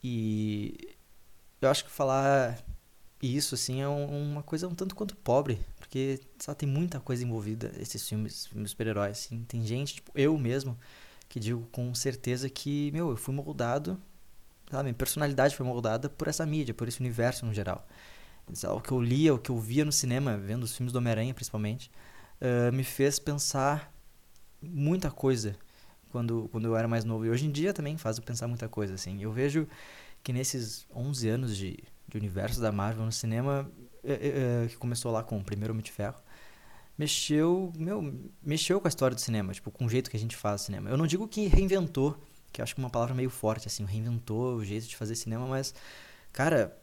E 0.04 0.96
eu 1.62 1.70
acho 1.70 1.86
que 1.86 1.92
falar 1.92 2.64
isso 3.22 3.54
assim 3.54 3.82
é 3.82 3.88
um, 3.88 4.32
uma 4.32 4.44
coisa 4.44 4.68
um 4.68 4.74
tanto 4.74 4.96
quanto 4.96 5.16
pobre, 5.16 5.60
porque 5.78 6.20
sabe, 6.40 6.60
tem 6.60 6.70
muita 6.70 7.00
coisa 7.00 7.24
envolvida 7.24 7.72
esses 7.80 8.08
filmes, 8.08 8.48
filmes 8.48 8.72
super-heróis. 8.72 9.20
Assim. 9.20 9.44
Tem 9.48 9.64
gente, 9.64 9.96
tipo 9.96 10.12
eu 10.16 10.38
mesmo, 10.38 10.78
que 11.30 11.40
digo 11.40 11.68
com 11.72 11.94
certeza 11.94 12.50
que, 12.50 12.92
meu, 12.92 13.12
eu 13.12 13.18
fui 13.18 13.34
moldado, 13.34 14.00
sabe, 14.70 14.84
minha 14.84 14.94
personalidade 14.96 15.56
foi 15.56 15.66
moldada 15.66 16.10
por 16.10 16.28
essa 16.28 16.46
mídia, 16.46 16.74
por 16.74 16.88
esse 16.88 17.00
universo 17.00 17.46
no 17.46 17.54
geral. 17.54 17.88
O 18.76 18.82
que 18.82 18.92
eu 18.92 19.00
lia, 19.00 19.34
o 19.34 19.40
que 19.40 19.52
eu 19.52 19.60
via 19.60 19.86
no 19.86 19.92
cinema, 19.92 20.36
vendo 20.36 20.64
os 20.64 20.76
filmes 20.76 20.92
do 20.92 20.98
Homem-Aranha 20.98 21.34
principalmente, 21.34 21.92
uh, 22.42 22.74
me 22.74 22.84
fez 22.84 23.20
pensar 23.20 23.94
muita 24.62 25.10
coisa 25.10 25.56
quando, 26.12 26.50
quando 26.52 26.66
eu 26.66 26.76
era 26.76 26.88
mais 26.88 27.04
novo. 27.04 27.26
E 27.26 27.30
hoje 27.30 27.46
em 27.46 27.52
dia 27.52 27.74
também 27.74 27.98
faz 27.98 28.18
eu 28.18 28.24
pensar 28.24 28.48
muita 28.48 28.68
coisa, 28.68 28.94
assim. 28.94 29.22
Eu 29.22 29.32
vejo 29.32 29.68
que 30.24 30.32
nesses 30.32 30.86
11 30.96 31.30
anos 31.30 31.58
de, 31.58 31.80
de 32.08 32.18
universo 32.18 32.62
da 32.62 32.72
Marvel 32.72 33.06
no 33.06 33.12
cinema, 33.12 33.70
uh, 34.04 34.66
uh, 34.66 34.68
que 34.68 34.78
começou 34.78 35.12
lá 35.12 35.24
com 35.24 35.40
o 35.40 35.44
primeiro 35.44 35.74
Homem 35.74 35.84
de 35.84 35.92
Ferro, 35.92 36.22
mexeu, 36.98 37.72
meu, 37.76 38.14
mexeu 38.44 38.80
com 38.80 38.88
a 38.88 38.90
história 38.90 39.16
do 39.16 39.22
cinema, 39.22 39.54
tipo, 39.54 39.72
com 39.72 39.86
o 39.86 39.90
jeito 39.90 40.10
que 40.10 40.18
a 40.18 40.20
gente 40.20 40.36
faz 40.36 40.62
cinema. 40.62 40.90
Eu 40.90 40.98
não 40.98 41.08
digo 41.08 41.28
que 41.28 41.48
reinventou, 41.48 42.16
que 42.52 42.62
acho 42.62 42.76
que 42.76 42.82
é 42.82 42.84
uma 42.84 42.90
palavra 42.90 43.16
meio 43.16 43.30
forte, 43.30 43.68
assim, 43.68 43.84
reinventou 43.86 44.56
o 44.56 44.64
jeito 44.64 44.88
de 44.88 44.96
fazer 44.96 45.16
cinema, 45.16 45.48
mas, 45.48 45.74
cara, 46.32 46.78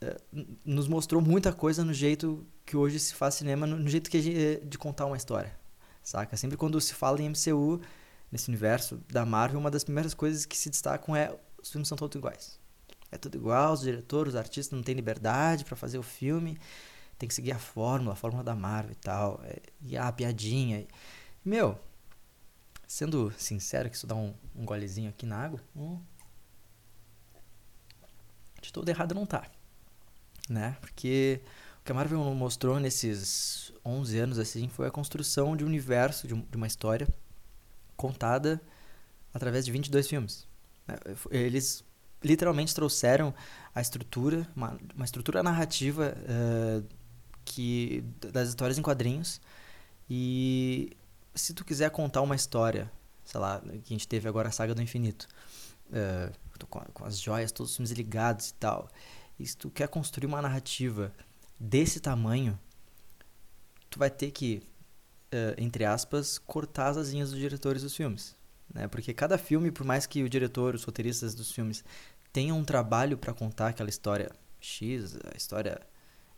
eh, 0.00 0.20
nos 0.64 0.88
mostrou 0.88 1.22
muita 1.22 1.52
coisa 1.52 1.84
no 1.84 1.94
jeito 1.94 2.46
que 2.66 2.76
hoje 2.76 2.98
se 2.98 3.14
faz 3.14 3.34
cinema, 3.34 3.66
no 3.66 3.88
jeito 3.88 4.10
que 4.10 4.20
gente, 4.20 4.64
de 4.66 4.76
contar 4.76 5.06
uma 5.06 5.16
história, 5.16 5.58
saca? 6.02 6.36
Sempre 6.36 6.56
quando 6.56 6.80
se 6.80 6.92
fala 6.92 7.22
em 7.22 7.30
MCU, 7.30 7.80
nesse 8.30 8.48
universo 8.48 8.96
da 9.08 9.24
Marvel, 9.24 9.58
uma 9.58 9.70
das 9.70 9.84
primeiras 9.84 10.14
coisas 10.14 10.44
que 10.44 10.56
se 10.56 10.70
destacam 10.70 11.14
é 11.14 11.36
os 11.62 11.70
filmes 11.70 11.88
são 11.88 11.96
todos 11.96 12.16
iguais. 12.16 12.58
É 13.10 13.16
tudo 13.16 13.36
igual, 13.36 13.72
os 13.72 13.80
diretores, 13.80 14.34
os 14.34 14.38
artistas 14.38 14.76
não 14.76 14.82
têm 14.82 14.94
liberdade 14.94 15.64
para 15.64 15.76
fazer 15.76 15.98
o 15.98 16.02
filme, 16.02 16.58
tem 17.18 17.28
que 17.28 17.34
seguir 17.34 17.52
a 17.52 17.58
fórmula, 17.58 18.12
a 18.12 18.16
fórmula 18.16 18.44
da 18.44 18.54
Marvel 18.54 18.92
e 18.92 18.96
tal, 18.96 19.40
é, 19.44 19.60
e 19.80 19.96
a 19.96 20.10
piadinha. 20.12 20.86
Meu, 21.44 21.78
sendo 22.86 23.32
sincero, 23.38 23.88
que 23.88 23.96
isso 23.96 24.06
dá 24.06 24.14
um, 24.14 24.34
um 24.54 24.64
golezinho 24.64 25.10
aqui 25.10 25.24
na 25.24 25.36
água, 25.36 25.60
hum, 25.74 26.00
de 28.60 28.72
todo 28.72 28.88
errado 28.88 29.14
não 29.14 29.24
tá, 29.24 29.48
né? 30.48 30.76
Porque 30.80 31.40
o 31.80 31.84
que 31.84 31.92
a 31.92 31.94
Marvel 31.94 32.22
mostrou 32.34 32.80
nesses 32.80 33.72
11 33.84 34.18
anos 34.18 34.38
assim 34.38 34.68
foi 34.68 34.88
a 34.88 34.90
construção 34.90 35.56
de 35.56 35.64
um 35.64 35.68
universo, 35.68 36.26
de, 36.26 36.34
um, 36.34 36.40
de 36.40 36.56
uma 36.56 36.66
história 36.66 37.08
contada 37.96 38.60
através 39.32 39.64
de 39.64 39.72
22 39.72 40.08
filmes. 40.08 40.46
Né? 40.86 40.96
Eles 41.30 41.84
literalmente 42.22 42.74
trouxeram 42.74 43.34
a 43.74 43.80
estrutura, 43.80 44.46
uma, 44.54 44.78
uma 44.94 45.04
estrutura 45.04 45.42
narrativa 45.42 46.16
uh, 46.16 46.86
que 47.44 48.02
das 48.32 48.48
histórias 48.48 48.78
em 48.78 48.82
quadrinhos 48.82 49.40
e 50.08 50.96
se 51.34 51.52
tu 51.52 51.64
quiser 51.64 51.90
contar 51.90 52.22
uma 52.22 52.34
história, 52.34 52.90
sei 53.24 53.40
lá, 53.40 53.60
que 53.60 53.92
a 53.92 53.96
gente 53.96 54.08
teve 54.08 54.28
agora 54.28 54.48
a 54.48 54.52
saga 54.52 54.74
do 54.74 54.82
infinito, 54.82 55.28
uh, 55.90 56.66
com, 56.66 56.80
com, 56.80 57.04
as 57.04 57.20
joias, 57.20 57.52
todos 57.52 57.70
os 57.72 57.76
filmes 57.76 57.90
ligados 57.92 58.50
e 58.50 58.54
tal, 58.54 58.88
e 59.38 59.46
se 59.46 59.56
tu 59.56 59.70
quer 59.70 59.88
construir 59.88 60.26
uma 60.26 60.40
narrativa 60.40 61.12
desse 61.60 62.00
tamanho, 62.00 62.58
tu 63.90 63.98
vai 63.98 64.10
ter 64.10 64.30
que, 64.30 64.62
entre 65.58 65.84
aspas, 65.84 66.38
cortar 66.38 66.88
as 66.88 66.96
asinhas 66.96 67.30
dos 67.30 67.38
diretores 67.38 67.82
dos 67.82 67.94
filmes. 67.94 68.36
Né? 68.72 68.88
Porque 68.88 69.12
cada 69.14 69.38
filme, 69.38 69.70
por 69.70 69.84
mais 69.84 70.06
que 70.06 70.22
o 70.22 70.28
diretor, 70.28 70.74
os 70.74 70.84
roteiristas 70.84 71.34
dos 71.34 71.50
filmes 71.52 71.84
tenham 72.32 72.58
um 72.58 72.64
trabalho 72.64 73.16
para 73.16 73.32
contar 73.32 73.68
aquela 73.68 73.88
história 73.88 74.30
X, 74.60 75.16
a 75.32 75.36
história 75.36 75.80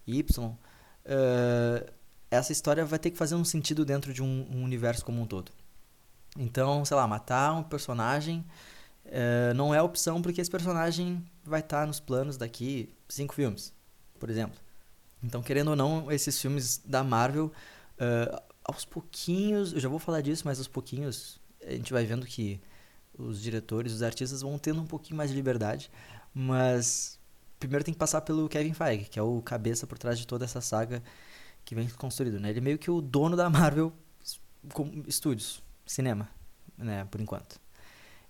Y, 0.06 0.46
uh, 0.46 1.92
essa 2.30 2.52
história 2.52 2.84
vai 2.84 2.98
ter 2.98 3.10
que 3.10 3.16
fazer 3.16 3.34
um 3.34 3.44
sentido 3.44 3.84
dentro 3.84 4.12
de 4.12 4.22
um, 4.22 4.46
um, 4.52 4.62
universo 4.62 5.04
como 5.04 5.20
um 5.20 5.26
todo. 5.26 5.50
Então, 6.36 6.84
sei 6.84 6.96
lá, 6.96 7.06
matar 7.06 7.54
um 7.54 7.62
personagem 7.62 8.44
uh, 9.06 9.54
não 9.54 9.74
é 9.74 9.82
opção 9.82 10.20
porque 10.20 10.40
esse 10.40 10.50
personagem 10.50 11.24
vai 11.42 11.60
estar 11.60 11.80
tá 11.80 11.86
nos 11.86 12.00
planos 12.00 12.36
daqui 12.36 12.94
cinco 13.08 13.34
filmes, 13.34 13.72
por 14.18 14.30
exemplo. 14.30 14.58
Então, 15.22 15.42
querendo 15.42 15.68
ou 15.68 15.76
não, 15.76 16.12
esses 16.12 16.40
filmes 16.40 16.80
da 16.84 17.02
Marvel, 17.02 17.46
uh, 17.46 18.47
aos 18.68 18.84
pouquinhos, 18.84 19.72
eu 19.72 19.80
já 19.80 19.88
vou 19.88 19.98
falar 19.98 20.20
disso, 20.20 20.42
mas 20.44 20.58
aos 20.58 20.68
pouquinhos 20.68 21.40
a 21.66 21.72
gente 21.72 21.92
vai 21.92 22.04
vendo 22.04 22.26
que 22.26 22.60
os 23.18 23.40
diretores, 23.40 23.92
os 23.92 24.02
artistas 24.02 24.42
vão 24.42 24.58
tendo 24.58 24.80
um 24.80 24.86
pouquinho 24.86 25.16
mais 25.16 25.30
de 25.30 25.36
liberdade, 25.36 25.90
mas 26.32 27.18
primeiro 27.58 27.84
tem 27.84 27.94
que 27.94 27.98
passar 27.98 28.20
pelo 28.20 28.48
Kevin 28.48 28.74
Feige, 28.74 29.06
que 29.06 29.18
é 29.18 29.22
o 29.22 29.40
cabeça 29.42 29.86
por 29.86 29.98
trás 29.98 30.18
de 30.18 30.26
toda 30.26 30.44
essa 30.44 30.60
saga 30.60 31.02
que 31.64 31.74
vem 31.74 31.88
construído, 31.88 32.38
né? 32.38 32.50
Ele 32.50 32.58
é 32.58 32.62
meio 32.62 32.78
que 32.78 32.90
o 32.90 33.00
dono 33.00 33.36
da 33.36 33.48
Marvel 33.50 33.92
Studios, 35.10 35.62
cinema, 35.86 36.28
né, 36.76 37.06
por 37.10 37.20
enquanto. 37.20 37.58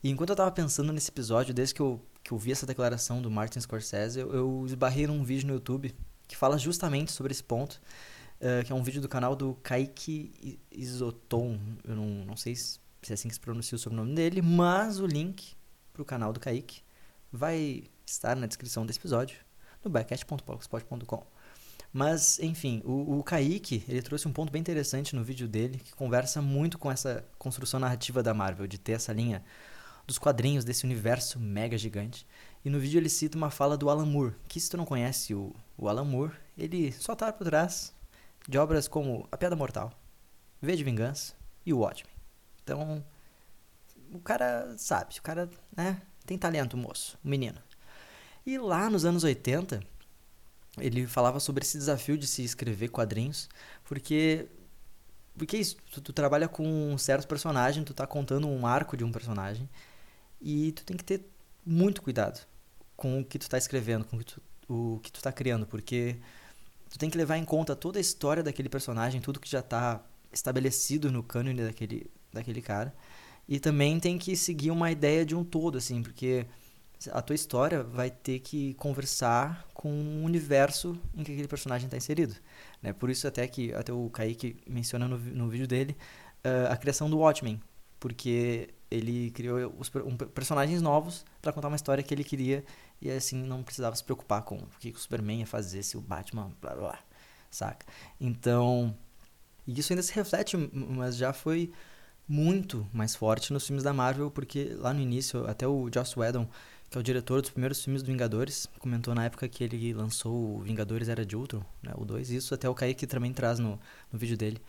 E 0.02 0.08
enquanto 0.08 0.30
eu 0.30 0.36
tava 0.36 0.52
pensando 0.52 0.92
nesse 0.92 1.10
episódio, 1.10 1.52
desde 1.52 1.74
que 1.74 1.80
eu, 1.80 2.00
que 2.22 2.32
eu 2.32 2.38
vi 2.38 2.52
essa 2.52 2.64
declaração 2.64 3.20
do 3.20 3.30
Martin 3.30 3.60
Scorsese, 3.60 4.20
eu, 4.20 4.32
eu 4.32 4.64
esbarrei 4.66 5.06
num 5.06 5.24
vídeo 5.24 5.48
no 5.48 5.54
YouTube 5.54 5.94
que 6.28 6.36
fala 6.36 6.56
justamente 6.56 7.10
sobre 7.10 7.32
esse 7.32 7.42
ponto, 7.42 7.80
uh, 8.40 8.64
que 8.64 8.72
é 8.72 8.74
um 8.74 8.82
vídeo 8.82 9.00
do 9.00 9.08
canal 9.08 9.34
do 9.36 9.54
Kaique 9.62 10.58
Isoton, 10.70 11.58
eu 11.84 11.94
não, 11.96 12.24
não 12.24 12.36
sei 12.36 12.54
se 12.56 12.78
é 13.08 13.12
assim 13.12 13.28
que 13.28 13.34
se 13.34 13.40
pronuncia 13.40 13.76
o 13.76 13.78
sobrenome 13.78 14.14
dele, 14.14 14.42
mas 14.42 14.98
o 14.98 15.06
link 15.06 15.54
para 15.92 16.02
o 16.02 16.04
canal 16.04 16.32
do 16.32 16.40
Kaique 16.40 16.82
vai 17.32 17.84
estar 18.06 18.36
na 18.36 18.46
descrição 18.46 18.86
desse 18.86 18.98
episódio 18.98 19.38
no 19.84 19.90
backcast.blogspot.com. 19.90 21.26
Mas, 21.92 22.38
enfim, 22.40 22.82
o, 22.84 23.18
o 23.18 23.22
Kaique, 23.22 23.82
ele 23.88 24.02
trouxe 24.02 24.28
um 24.28 24.32
ponto 24.32 24.52
bem 24.52 24.60
interessante 24.60 25.16
no 25.16 25.24
vídeo 25.24 25.48
dele, 25.48 25.78
que 25.78 25.94
conversa 25.94 26.42
muito 26.42 26.78
com 26.78 26.90
essa 26.90 27.24
construção 27.38 27.80
narrativa 27.80 28.22
da 28.22 28.34
Marvel, 28.34 28.66
de 28.66 28.78
ter 28.78 28.92
essa 28.92 29.12
linha 29.12 29.42
dos 30.06 30.18
quadrinhos 30.18 30.64
desse 30.64 30.84
universo 30.84 31.38
mega 31.40 31.78
gigante. 31.78 32.26
E 32.64 32.70
no 32.70 32.78
vídeo 32.78 32.98
ele 32.98 33.08
cita 33.08 33.38
uma 33.38 33.50
fala 33.50 33.76
do 33.76 33.88
Alan 33.88 34.06
Moore, 34.06 34.34
que 34.46 34.60
se 34.60 34.68
tu 34.68 34.76
não 34.76 34.84
conhece 34.84 35.34
o, 35.34 35.54
o 35.76 35.88
Alan 35.88 36.04
Moore, 36.04 36.34
ele 36.56 36.92
só 36.92 37.14
tá 37.14 37.32
por 37.32 37.44
trás 37.44 37.94
de 38.48 38.58
obras 38.58 38.88
como 38.88 39.28
A 39.30 39.36
Piada 39.36 39.54
Mortal, 39.54 39.92
V 40.62 40.74
de 40.74 40.82
Vingança 40.82 41.34
e 41.66 41.72
o 41.72 41.80
Watchmen. 41.80 42.12
Então, 42.64 43.04
o 44.12 44.18
cara 44.18 44.74
sabe, 44.78 45.14
o 45.18 45.22
cara, 45.22 45.50
né, 45.76 46.00
tem 46.24 46.38
talento, 46.38 46.76
moço, 46.76 47.18
o 47.22 47.28
menino. 47.28 47.58
E 48.46 48.56
lá 48.56 48.88
nos 48.88 49.04
anos 49.04 49.22
80, 49.22 49.80
ele 50.78 51.06
falava 51.06 51.38
sobre 51.38 51.62
esse 51.62 51.76
desafio 51.76 52.16
de 52.16 52.26
se 52.26 52.42
escrever 52.42 52.88
quadrinhos, 52.88 53.48
porque 53.84 54.48
porque 55.36 55.56
é 55.56 55.60
isso, 55.60 55.76
tu, 55.92 56.00
tu, 56.00 56.12
trabalha 56.12 56.48
com 56.48 56.66
um 56.66 56.98
certo 56.98 57.28
personagem, 57.28 57.84
tu 57.84 57.94
tá 57.94 58.04
contando 58.08 58.48
um 58.48 58.66
arco 58.66 58.96
de 58.96 59.04
um 59.04 59.12
personagem 59.12 59.68
e 60.40 60.72
tu 60.72 60.84
tem 60.84 60.96
que 60.96 61.04
ter 61.04 61.24
muito 61.64 62.02
cuidado 62.02 62.44
com 62.96 63.20
o 63.20 63.24
que 63.24 63.38
tu 63.38 63.48
tá 63.48 63.56
escrevendo, 63.56 64.04
com 64.04 64.16
o 64.16 64.18
que 64.18 64.24
tu, 64.24 64.42
o 64.68 65.00
que 65.00 65.12
tu 65.12 65.22
tá 65.22 65.30
criando, 65.30 65.64
porque 65.64 66.16
tu 66.88 66.98
tem 66.98 67.10
que 67.10 67.18
levar 67.18 67.36
em 67.36 67.44
conta 67.44 67.76
toda 67.76 67.98
a 67.98 68.00
história 68.00 68.42
daquele 68.42 68.68
personagem, 68.68 69.20
tudo 69.20 69.40
que 69.40 69.48
já 69.48 69.62
tá 69.62 70.02
estabelecido 70.32 71.10
no 71.10 71.22
cânone 71.22 71.62
daquele, 71.62 72.10
daquele 72.32 72.60
cara. 72.60 72.94
E 73.48 73.58
também 73.58 73.98
tem 73.98 74.18
que 74.18 74.36
seguir 74.36 74.70
uma 74.70 74.90
ideia 74.90 75.24
de 75.24 75.34
um 75.34 75.42
todo, 75.42 75.78
assim, 75.78 76.02
porque 76.02 76.46
a 77.12 77.22
tua 77.22 77.34
história 77.34 77.82
vai 77.82 78.10
ter 78.10 78.40
que 78.40 78.74
conversar 78.74 79.66
com 79.72 79.88
o 79.88 80.24
universo 80.24 80.98
em 81.14 81.22
que 81.22 81.32
aquele 81.32 81.48
personagem 81.48 81.86
está 81.86 81.96
inserido. 81.96 82.34
Né? 82.82 82.92
Por 82.92 83.08
isso 83.08 83.26
até 83.26 83.46
que 83.46 83.72
até 83.72 83.92
o 83.92 84.10
Kaique 84.10 84.56
menciona 84.66 85.06
no, 85.06 85.16
no 85.16 85.48
vídeo 85.48 85.66
dele 85.66 85.96
uh, 86.44 86.72
a 86.72 86.76
criação 86.76 87.08
do 87.08 87.18
Watchmen, 87.18 87.60
porque 88.00 88.70
ele 88.90 89.30
criou 89.30 89.72
os 89.78 89.90
um, 89.94 90.16
personagens 90.16 90.82
novos 90.82 91.24
para 91.40 91.52
contar 91.52 91.68
uma 91.68 91.76
história 91.76 92.02
que 92.02 92.12
ele 92.12 92.24
queria 92.24 92.64
e 93.00 93.10
assim 93.10 93.42
não 93.42 93.62
precisava 93.62 93.94
se 93.94 94.04
preocupar 94.04 94.42
com 94.42 94.56
o 94.56 94.68
que 94.80 94.90
o 94.90 94.98
Superman 94.98 95.40
ia 95.40 95.46
fazer, 95.46 95.82
se 95.82 95.96
o 95.96 96.00
Batman, 96.00 96.52
blá 96.60 96.74
blá, 96.74 96.88
blá 96.88 96.98
saca? 97.50 97.86
Então, 98.20 98.94
isso 99.66 99.92
ainda 99.92 100.02
se 100.02 100.12
reflete, 100.12 100.56
mas 100.72 101.16
já 101.16 101.32
foi 101.32 101.72
muito 102.28 102.86
mais 102.92 103.14
forte 103.14 103.52
nos 103.52 103.66
filmes 103.66 103.82
da 103.82 103.92
Marvel, 103.92 104.30
porque 104.30 104.74
lá 104.74 104.92
no 104.92 105.00
início, 105.00 105.46
até 105.46 105.66
o 105.66 105.88
Joss 105.92 106.18
Whedon, 106.18 106.46
que 106.90 106.96
é 106.96 107.00
o 107.00 107.02
diretor 107.02 107.40
dos 107.40 107.50
primeiros 107.50 107.82
filmes 107.82 108.02
do 108.02 108.06
Vingadores, 108.06 108.66
comentou 108.78 109.14
na 109.14 109.24
época 109.24 109.48
que 109.48 109.64
ele 109.64 109.92
lançou 109.92 110.56
o 110.56 110.60
Vingadores 110.60 111.08
Era 111.08 111.24
de 111.24 111.36
Ultron, 111.36 111.62
né, 111.82 111.92
o 111.96 112.04
2, 112.04 112.30
isso 112.30 112.54
até 112.54 112.68
o 112.68 112.74
Kaique 112.74 113.06
também 113.06 113.32
traz 113.32 113.58
no, 113.58 113.78
no 114.12 114.18
vídeo 114.18 114.36
dele. 114.36 114.60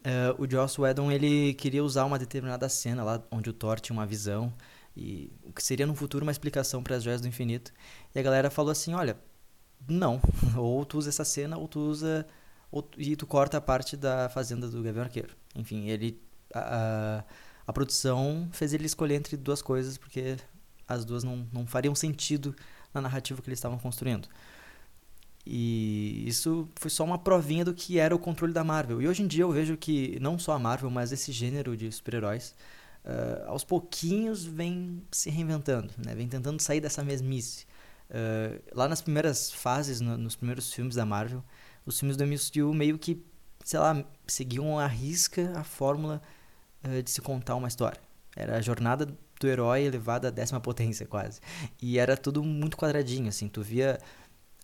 Uh, 0.00 0.42
o 0.42 0.50
Joss 0.50 0.78
Whedon, 0.80 1.10
ele 1.10 1.54
queria 1.54 1.82
usar 1.82 2.04
uma 2.04 2.18
determinada 2.18 2.68
cena 2.68 3.02
lá, 3.02 3.22
onde 3.30 3.48
o 3.48 3.52
Thor 3.52 3.80
tinha 3.80 3.96
uma 3.96 4.04
visão, 4.04 4.52
e 4.96 5.32
o 5.42 5.52
que 5.52 5.62
seria 5.62 5.86
no 5.86 5.94
futuro 5.94 6.24
uma 6.24 6.32
explicação 6.32 6.82
para 6.82 6.96
as 6.96 7.02
joias 7.02 7.20
do 7.20 7.28
infinito. 7.28 7.72
E 8.14 8.18
a 8.18 8.22
galera 8.22 8.50
falou 8.50 8.70
assim, 8.70 8.94
olha, 8.94 9.16
não, 9.88 10.20
ou 10.56 10.84
tu 10.84 10.98
usa 10.98 11.08
essa 11.08 11.24
cena, 11.24 11.56
ou 11.56 11.68
tu 11.68 11.80
usa... 11.80 12.26
Ou, 12.70 12.88
e 12.98 13.14
tu 13.14 13.26
corta 13.26 13.58
a 13.58 13.60
parte 13.60 13.96
da 13.96 14.28
fazenda 14.28 14.68
do 14.68 14.82
Gavião 14.82 15.04
Arqueiro. 15.04 15.36
Enfim, 15.54 15.88
ele 15.88 16.20
a, 16.54 17.24
a 17.66 17.72
produção 17.72 18.48
fez 18.52 18.72
ele 18.72 18.86
escolher 18.86 19.14
entre 19.14 19.36
duas 19.36 19.62
coisas 19.62 19.98
porque 19.98 20.36
as 20.86 21.04
duas 21.04 21.24
não, 21.24 21.46
não 21.52 21.66
fariam 21.66 21.94
sentido 21.94 22.54
na 22.92 23.00
narrativa 23.00 23.40
que 23.42 23.48
eles 23.48 23.58
estavam 23.58 23.78
construindo. 23.78 24.28
E 25.46 26.24
isso 26.26 26.68
foi 26.76 26.90
só 26.90 27.04
uma 27.04 27.18
provinha 27.18 27.64
do 27.64 27.74
que 27.74 27.98
era 27.98 28.14
o 28.14 28.18
controle 28.18 28.52
da 28.52 28.64
Marvel. 28.64 29.02
E 29.02 29.08
hoje 29.08 29.22
em 29.22 29.26
dia 29.26 29.42
eu 29.42 29.52
vejo 29.52 29.76
que 29.76 30.18
não 30.20 30.38
só 30.38 30.52
a 30.52 30.58
Marvel, 30.58 30.90
mas 30.90 31.12
esse 31.12 31.32
gênero 31.32 31.76
de 31.76 31.90
super-heróis, 31.92 32.54
uh, 33.04 33.48
aos 33.48 33.64
pouquinhos 33.64 34.44
vem 34.44 35.02
se 35.10 35.30
reinventando, 35.30 35.92
né? 36.04 36.14
vem 36.14 36.28
tentando 36.28 36.60
sair 36.60 36.80
dessa 36.80 37.02
mesmice. 37.04 37.66
Uh, 38.10 38.62
lá 38.72 38.88
nas 38.88 39.00
primeiras 39.00 39.50
fases, 39.50 40.00
no, 40.00 40.16
nos 40.16 40.36
primeiros 40.36 40.72
filmes 40.72 40.94
da 40.94 41.04
Marvel, 41.04 41.42
os 41.86 41.98
filmes 41.98 42.16
do 42.16 42.24
MCU 42.26 42.72
meio 42.74 42.98
que, 42.98 43.22
sei 43.64 43.78
lá, 43.78 44.04
seguiam 44.26 44.78
à 44.78 44.86
risca 44.86 45.52
a 45.56 45.64
fórmula 45.64 46.22
uh, 46.86 47.02
de 47.02 47.10
se 47.10 47.20
contar 47.20 47.54
uma 47.56 47.68
história. 47.68 48.00
Era 48.36 48.56
a 48.56 48.60
jornada 48.60 49.06
do 49.06 49.48
herói 49.48 49.82
elevada 49.82 50.28
à 50.28 50.30
décima 50.30 50.60
potência, 50.60 51.06
quase. 51.06 51.40
E 51.80 51.98
era 51.98 52.16
tudo 52.16 52.42
muito 52.42 52.76
quadradinho, 52.76 53.28
assim. 53.28 53.48
Tu 53.48 53.62
via... 53.62 53.98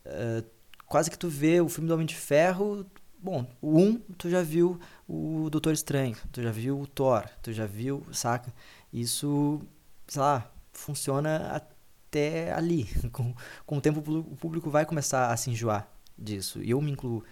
Uh, 0.04 0.44
quase 0.86 1.10
que 1.10 1.18
tu 1.18 1.28
vê 1.28 1.60
o 1.60 1.68
filme 1.68 1.86
do 1.86 1.94
Homem 1.94 2.06
de 2.06 2.16
Ferro 2.16 2.84
bom, 3.22 3.46
o 3.60 3.78
1, 3.78 3.98
tu 4.16 4.30
já 4.30 4.42
viu 4.42 4.78
o 5.10 5.50
Doutor 5.50 5.72
Estranho, 5.72 6.16
tu 6.30 6.40
já 6.40 6.52
viu 6.52 6.80
o 6.80 6.86
Thor, 6.86 7.28
tu 7.42 7.52
já 7.52 7.66
viu, 7.66 8.06
saca? 8.12 8.54
Isso, 8.92 9.60
sei 10.06 10.22
lá, 10.22 10.48
funciona 10.72 11.48
até 11.48 12.52
ali. 12.52 12.84
Com, 13.10 13.34
com 13.66 13.78
o 13.78 13.80
tempo 13.80 14.00
o 14.08 14.36
público 14.36 14.70
vai 14.70 14.86
começar 14.86 15.32
a 15.32 15.36
se 15.36 15.50
enjoar 15.50 15.88
disso. 16.16 16.62
E 16.62 16.70
eu 16.70 16.80
me 16.80 16.92
incluo 16.92 17.24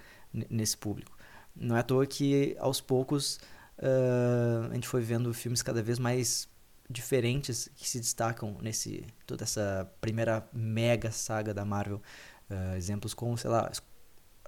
nesse 0.51 0.77
público. 0.77 1.17
Não 1.55 1.77
é 1.77 1.81
à 1.81 1.83
toa 1.85 2.05
que 2.05 2.57
aos 2.59 2.81
poucos 2.81 3.39
uh, 3.79 4.71
a 4.71 4.75
gente 4.75 4.89
foi 4.89 5.01
vendo 5.01 5.33
filmes 5.33 5.63
cada 5.63 5.81
vez 5.81 6.01
mais 6.01 6.49
diferentes 6.91 7.71
que 7.77 7.89
se 7.89 8.01
destacam 8.01 8.57
nesse 8.61 9.05
toda 9.25 9.45
essa 9.45 9.89
primeira 10.01 10.49
mega 10.53 11.13
saga 11.13 11.55
da 11.55 11.65
Marvel. 11.65 12.03
Uh, 12.51 12.77
exemplos 12.77 13.15
como, 13.15 13.39
sei 13.39 13.51
lá, 13.51 13.71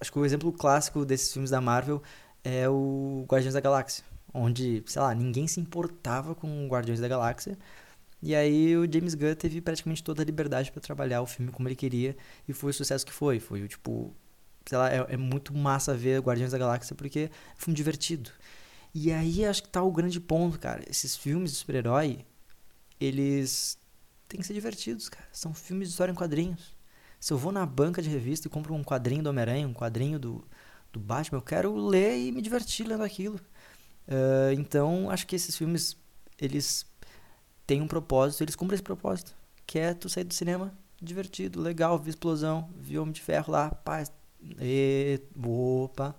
acho 0.01 0.13
que 0.13 0.19
o 0.19 0.25
exemplo 0.25 0.53
clássico 0.53 1.05
desses 1.05 1.33
filmes 1.33 1.51
da 1.51 1.61
Marvel 1.61 2.03
é 2.44 2.68
o 2.68 3.25
Guardiões 3.28 3.54
da 3.54 3.61
Galáxia, 3.61 4.04
onde, 4.32 4.82
sei 4.87 5.02
lá, 5.02 5.14
ninguém 5.14 5.47
se 5.47 5.61
importava 5.61 6.35
com 6.35 6.68
Guardiões 6.68 7.00
da 7.00 7.09
Galáxia. 7.09 7.59
E 8.23 8.35
aí 8.35 8.76
o 8.76 8.90
James 8.90 9.14
Gunn 9.14 9.35
teve 9.35 9.61
praticamente 9.61 10.04
toda 10.04 10.23
a 10.23 10.25
liberdade 10.25 10.70
para 10.70 10.80
trabalhar 10.80 11.23
o 11.23 11.26
filme 11.26 11.50
como 11.50 11.68
ele 11.68 11.76
queria 11.76 12.16
e 12.47 12.52
foi 12.52 12.70
o 12.70 12.75
sucesso 12.75 13.06
que 13.06 13.12
foi. 13.12 13.40
Foi 13.40 13.66
tipo, 13.66 14.14
sei 14.66 14.78
lá, 14.78 14.90
é, 14.92 15.06
é 15.11 15.16
muito 15.16 15.54
massa 15.56 15.94
ver 15.94 16.20
Guardiões 16.20 16.52
da 16.52 16.59
Galáxia 16.59 16.94
porque 16.94 17.18
é 17.20 17.54
um 17.56 17.61
filme 17.61 17.76
divertido. 17.76 18.30
E 18.94 19.12
aí 19.12 19.44
acho 19.44 19.62
que 19.62 19.68
tá 19.68 19.82
o 19.82 19.92
grande 19.92 20.20
ponto, 20.20 20.59
cara. 20.59 20.82
Esses 20.88 21.16
filmes 21.16 21.52
de 21.52 21.56
super-herói, 21.59 22.25
eles 23.00 23.78
têm 24.28 24.40
que 24.40 24.47
ser 24.47 24.54
divertidos, 24.54 25.09
cara. 25.09 25.26
São 25.32 25.54
filmes 25.54 25.88
de 25.88 25.92
história 25.92 26.12
em 26.12 26.14
quadrinhos. 26.14 26.76
Se 27.18 27.32
eu 27.32 27.38
vou 27.38 27.52
na 27.52 27.64
banca 27.66 28.02
de 28.02 28.09
revista 28.09 28.49
e 28.49 28.50
compro 28.50 28.75
um 28.75 28.82
quadrinho 28.82 29.23
do 29.23 29.30
Homem-Aranha, 29.30 29.68
um 29.68 29.75
quadrinho 29.75 30.18
do, 30.18 30.44
do 30.92 31.00
Batman, 31.00 31.38
eu 31.38 31.42
quero 31.42 31.75
ler 31.75 32.18
e 32.18 32.32
me 32.32 32.42
divertir 32.42 32.87
lendo 32.87 33.02
aquilo. 33.02 33.40
Uh, 34.09 34.52
então, 34.59 35.11
acho 35.11 35.26
que 35.26 35.37
esses 35.37 35.56
filmes, 35.56 35.97
eles 36.38 36.85
têm 37.66 37.80
um 37.80 37.87
propósito, 37.87 38.42
eles 38.42 38.56
cumprem 38.56 38.75
esse 38.75 38.82
propósito. 38.82 39.35
Que 39.66 39.78
é 39.78 39.94
tu 39.94 40.09
sair 40.09 40.25
do 40.25 40.35
cinema 40.35 40.76
divertido, 41.00 41.61
legal, 41.61 41.99
ver 41.99 42.11
explosão, 42.11 42.68
ver 42.76 42.99
Homem 42.99 43.12
de 43.12 43.20
Ferro 43.20 43.52
lá, 43.52 43.70
paz, 43.70 44.12
e, 44.61 45.20
opa, 45.42 46.14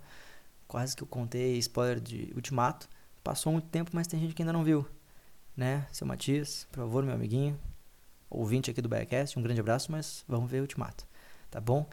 quase 0.66 0.96
que 0.96 1.02
eu 1.02 1.06
contei 1.06 1.56
spoiler 1.58 2.00
de 2.00 2.32
Ultimato. 2.34 2.88
Passou 3.22 3.52
muito 3.52 3.68
tempo, 3.68 3.90
mas 3.94 4.06
tem 4.06 4.18
gente 4.18 4.34
que 4.34 4.42
ainda 4.42 4.52
não 4.52 4.64
viu, 4.64 4.86
né? 5.56 5.86
Seu 5.92 6.06
Matias, 6.06 6.66
por 6.72 6.78
favor, 6.78 7.04
meu 7.04 7.14
amiguinho, 7.14 7.58
ouvinte 8.28 8.70
aqui 8.70 8.82
do 8.82 8.88
Biacast, 8.88 9.38
um 9.38 9.42
grande 9.42 9.60
abraço, 9.60 9.92
mas 9.92 10.24
vamos 10.26 10.50
ver 10.50 10.60
Ultimato, 10.60 11.06
tá 11.50 11.60
bom? 11.60 11.88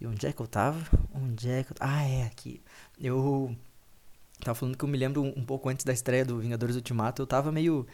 E 0.00 0.06
onde 0.06 0.26
é 0.26 0.32
que 0.32 0.40
eu 0.40 0.46
tava? 0.46 0.82
Onde 1.14 1.50
é 1.50 1.62
que 1.62 1.72
eu... 1.72 1.76
Ah, 1.78 2.02
é, 2.02 2.24
aqui. 2.24 2.62
Eu 2.98 3.54
tava 4.42 4.54
falando 4.54 4.76
que 4.76 4.84
eu 4.84 4.88
me 4.88 4.96
lembro 4.96 5.22
um, 5.22 5.44
pouco 5.44 5.68
antes 5.68 5.84
da 5.84 5.92
estreia 5.92 6.24
do 6.24 6.38
Vingadores 6.38 6.74
Ultimato, 6.76 7.20
eu 7.20 7.26
tava 7.26 7.52
meio... 7.52 7.86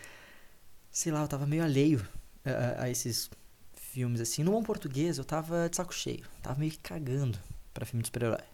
Sei 0.90 1.10
lá, 1.12 1.22
eu 1.22 1.28
tava 1.28 1.46
meio 1.46 1.64
alheio 1.64 2.06
a, 2.44 2.84
a 2.84 2.90
esses 2.90 3.28
filmes, 3.74 4.20
assim. 4.20 4.44
No 4.44 4.52
bom 4.52 4.62
português, 4.62 5.18
eu 5.18 5.24
tava 5.24 5.68
de 5.68 5.76
saco 5.76 5.92
cheio. 5.92 6.24
Tava 6.42 6.58
meio 6.58 6.70
que 6.70 6.78
cagando 6.78 7.38
pra 7.74 7.84
filme 7.84 8.02
de 8.02 8.08
super-herói. 8.08 8.44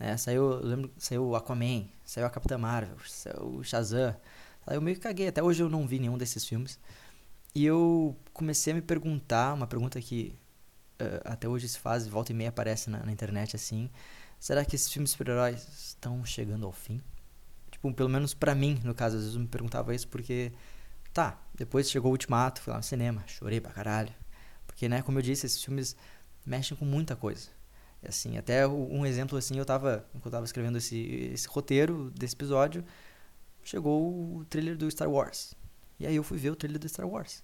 É, 0.00 0.16
saiu, 0.16 0.52
eu 0.52 0.64
lembro, 0.64 0.92
saiu 0.96 1.34
Aquaman, 1.34 1.84
saiu 2.04 2.26
a 2.26 2.30
Capitã 2.30 2.56
Marvel, 2.56 2.96
saiu 3.04 3.62
Shazam. 3.64 4.16
Eu 4.66 4.80
meio 4.80 4.96
que 4.96 5.02
caguei. 5.02 5.28
Até 5.28 5.42
hoje 5.42 5.62
eu 5.62 5.68
não 5.68 5.86
vi 5.86 5.98
nenhum 5.98 6.16
desses 6.16 6.44
filmes. 6.44 6.78
E 7.54 7.64
eu 7.66 8.16
comecei 8.32 8.72
a 8.72 8.76
me 8.76 8.82
perguntar, 8.82 9.54
uma 9.54 9.66
pergunta 9.66 10.00
que 10.00 10.34
uh, 11.00 11.20
até 11.24 11.48
hoje 11.48 11.68
se 11.68 11.78
faz, 11.78 12.06
volta 12.06 12.32
e 12.32 12.34
meia 12.34 12.50
aparece 12.50 12.90
na, 12.90 13.04
na 13.04 13.12
internet 13.12 13.56
assim: 13.56 13.90
será 14.38 14.64
que 14.64 14.76
esses 14.76 14.92
filmes 14.92 15.10
super-heróis 15.10 15.66
estão 15.68 16.24
chegando 16.24 16.66
ao 16.66 16.72
fim? 16.72 17.02
Tipo, 17.70 17.92
pelo 17.92 18.08
menos 18.08 18.34
para 18.34 18.54
mim, 18.54 18.80
no 18.84 18.94
caso, 18.94 19.16
às 19.16 19.22
vezes 19.22 19.36
eu 19.36 19.40
me 19.40 19.46
perguntava 19.46 19.94
isso 19.94 20.08
porque, 20.08 20.52
tá, 21.12 21.40
depois 21.54 21.90
chegou 21.90 22.10
o 22.10 22.12
Ultimato, 22.12 22.60
fui 22.60 22.72
lá 22.72 22.78
no 22.78 22.82
cinema, 22.82 23.22
chorei 23.26 23.60
pra 23.60 23.70
caralho. 23.72 24.12
Porque, 24.66 24.88
né, 24.88 25.02
como 25.02 25.18
eu 25.18 25.22
disse, 25.22 25.46
esses 25.46 25.62
filmes 25.62 25.96
mexem 26.44 26.76
com 26.76 26.84
muita 26.84 27.14
coisa. 27.14 27.48
Assim, 28.06 28.38
até 28.38 28.66
um 28.66 29.04
exemplo 29.04 29.36
assim, 29.36 29.58
eu 29.58 29.64
tava, 29.64 30.06
eu 30.24 30.30
tava 30.30 30.44
escrevendo 30.44 30.78
esse, 30.78 30.96
esse 31.32 31.48
roteiro 31.48 32.10
desse 32.10 32.34
episódio, 32.34 32.84
chegou 33.62 34.36
o 34.36 34.44
trailer 34.44 34.76
do 34.76 34.90
Star 34.90 35.10
Wars. 35.10 35.54
E 35.98 36.06
aí 36.06 36.14
eu 36.14 36.22
fui 36.22 36.38
ver 36.38 36.50
o 36.50 36.56
trailer 36.56 36.80
do 36.80 36.88
Star 36.88 37.08
Wars. 37.08 37.42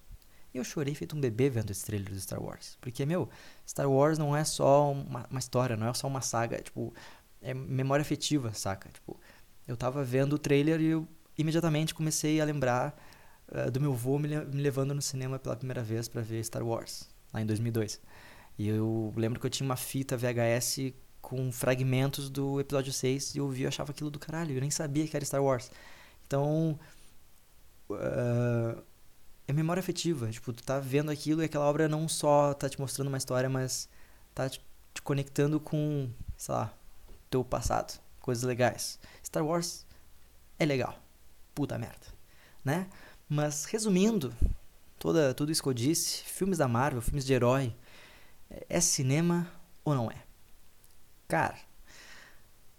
E 0.55 0.57
eu 0.57 0.63
chorei 0.63 0.95
feito 0.95 1.17
um 1.17 1.19
bebê 1.19 1.49
vendo 1.49 1.69
esse 1.69 1.83
trailer 1.83 2.09
do 2.09 2.17
Star 2.17 2.41
Wars. 2.41 2.77
Porque, 2.79 3.05
meu, 3.05 3.27
Star 3.67 3.91
Wars 3.91 4.17
não 4.17 4.33
é 4.33 4.45
só 4.45 4.89
uma, 4.89 5.27
uma 5.29 5.37
história, 5.37 5.75
não 5.75 5.89
é 5.89 5.93
só 5.93 6.07
uma 6.07 6.21
saga. 6.21 6.61
Tipo, 6.61 6.93
é 7.41 7.53
memória 7.53 8.01
afetiva, 8.01 8.53
saca? 8.53 8.87
Tipo, 8.87 9.19
eu 9.67 9.75
tava 9.75 10.01
vendo 10.01 10.31
o 10.31 10.39
trailer 10.39 10.79
e 10.79 10.85
eu 10.85 11.05
imediatamente 11.37 11.93
comecei 11.93 12.39
a 12.39 12.45
lembrar 12.45 12.97
uh, 13.49 13.69
do 13.69 13.81
meu 13.81 13.91
avô 13.91 14.17
me, 14.17 14.29
me, 14.29 14.61
levando 14.61 14.95
no 14.95 15.01
cinema 15.01 15.37
pela 15.37 15.57
primeira 15.57 15.83
vez 15.83 16.07
para 16.07 16.21
ver 16.21 16.41
Star 16.45 16.65
Wars, 16.65 17.09
lá 17.33 17.41
em 17.41 17.45
2002. 17.45 17.99
E 18.57 18.69
eu 18.69 19.13
lembro 19.17 19.41
que 19.41 19.45
eu 19.45 19.49
tinha 19.49 19.67
uma 19.67 19.75
fita 19.75 20.15
VHS 20.15 20.93
com 21.21 21.51
fragmentos 21.51 22.29
do 22.29 22.61
episódio 22.61 22.93
6 22.93 23.35
e 23.35 23.39
eu 23.39 23.49
vi 23.49 23.63
e 23.63 23.67
achava 23.67 23.91
aquilo 23.91 24.09
do 24.09 24.19
caralho. 24.19 24.55
Eu 24.55 24.61
nem 24.61 24.71
sabia 24.71 25.05
que 25.05 25.17
era 25.17 25.25
Star 25.25 25.43
Wars. 25.43 25.69
Então, 26.25 26.79
uh, 27.89 28.81
é 29.47 29.53
memória 29.53 29.79
afetiva. 29.79 30.29
Tipo, 30.29 30.53
tu 30.53 30.63
tá 30.63 30.79
vendo 30.79 31.11
aquilo 31.11 31.41
e 31.41 31.45
aquela 31.45 31.65
obra 31.65 31.87
não 31.87 32.07
só 32.07 32.53
tá 32.53 32.69
te 32.69 32.79
mostrando 32.79 33.07
uma 33.07 33.17
história, 33.17 33.49
mas 33.49 33.89
tá 34.33 34.49
te, 34.49 34.61
conectando 35.03 35.59
com, 35.59 36.09
sei 36.37 36.53
lá, 36.53 36.73
teu 37.29 37.43
passado. 37.43 37.99
Coisas 38.19 38.43
legais. 38.43 38.99
Star 39.23 39.45
Wars 39.45 39.85
é 40.57 40.65
legal. 40.65 40.97
Puta 41.53 41.77
merda. 41.77 42.07
Né? 42.63 42.87
Mas, 43.29 43.65
resumindo, 43.65 44.33
toda, 44.97 45.33
tudo 45.33 45.51
isso 45.51 45.61
que 45.61 45.69
eu 45.69 45.73
disse, 45.73 46.23
filmes 46.23 46.57
da 46.57 46.67
Marvel, 46.67 47.01
filmes 47.01 47.25
de 47.25 47.33
herói, 47.33 47.75
é 48.69 48.79
cinema 48.79 49.47
ou 49.83 49.93
não 49.93 50.09
é? 50.09 50.23
Cara, 51.27 51.57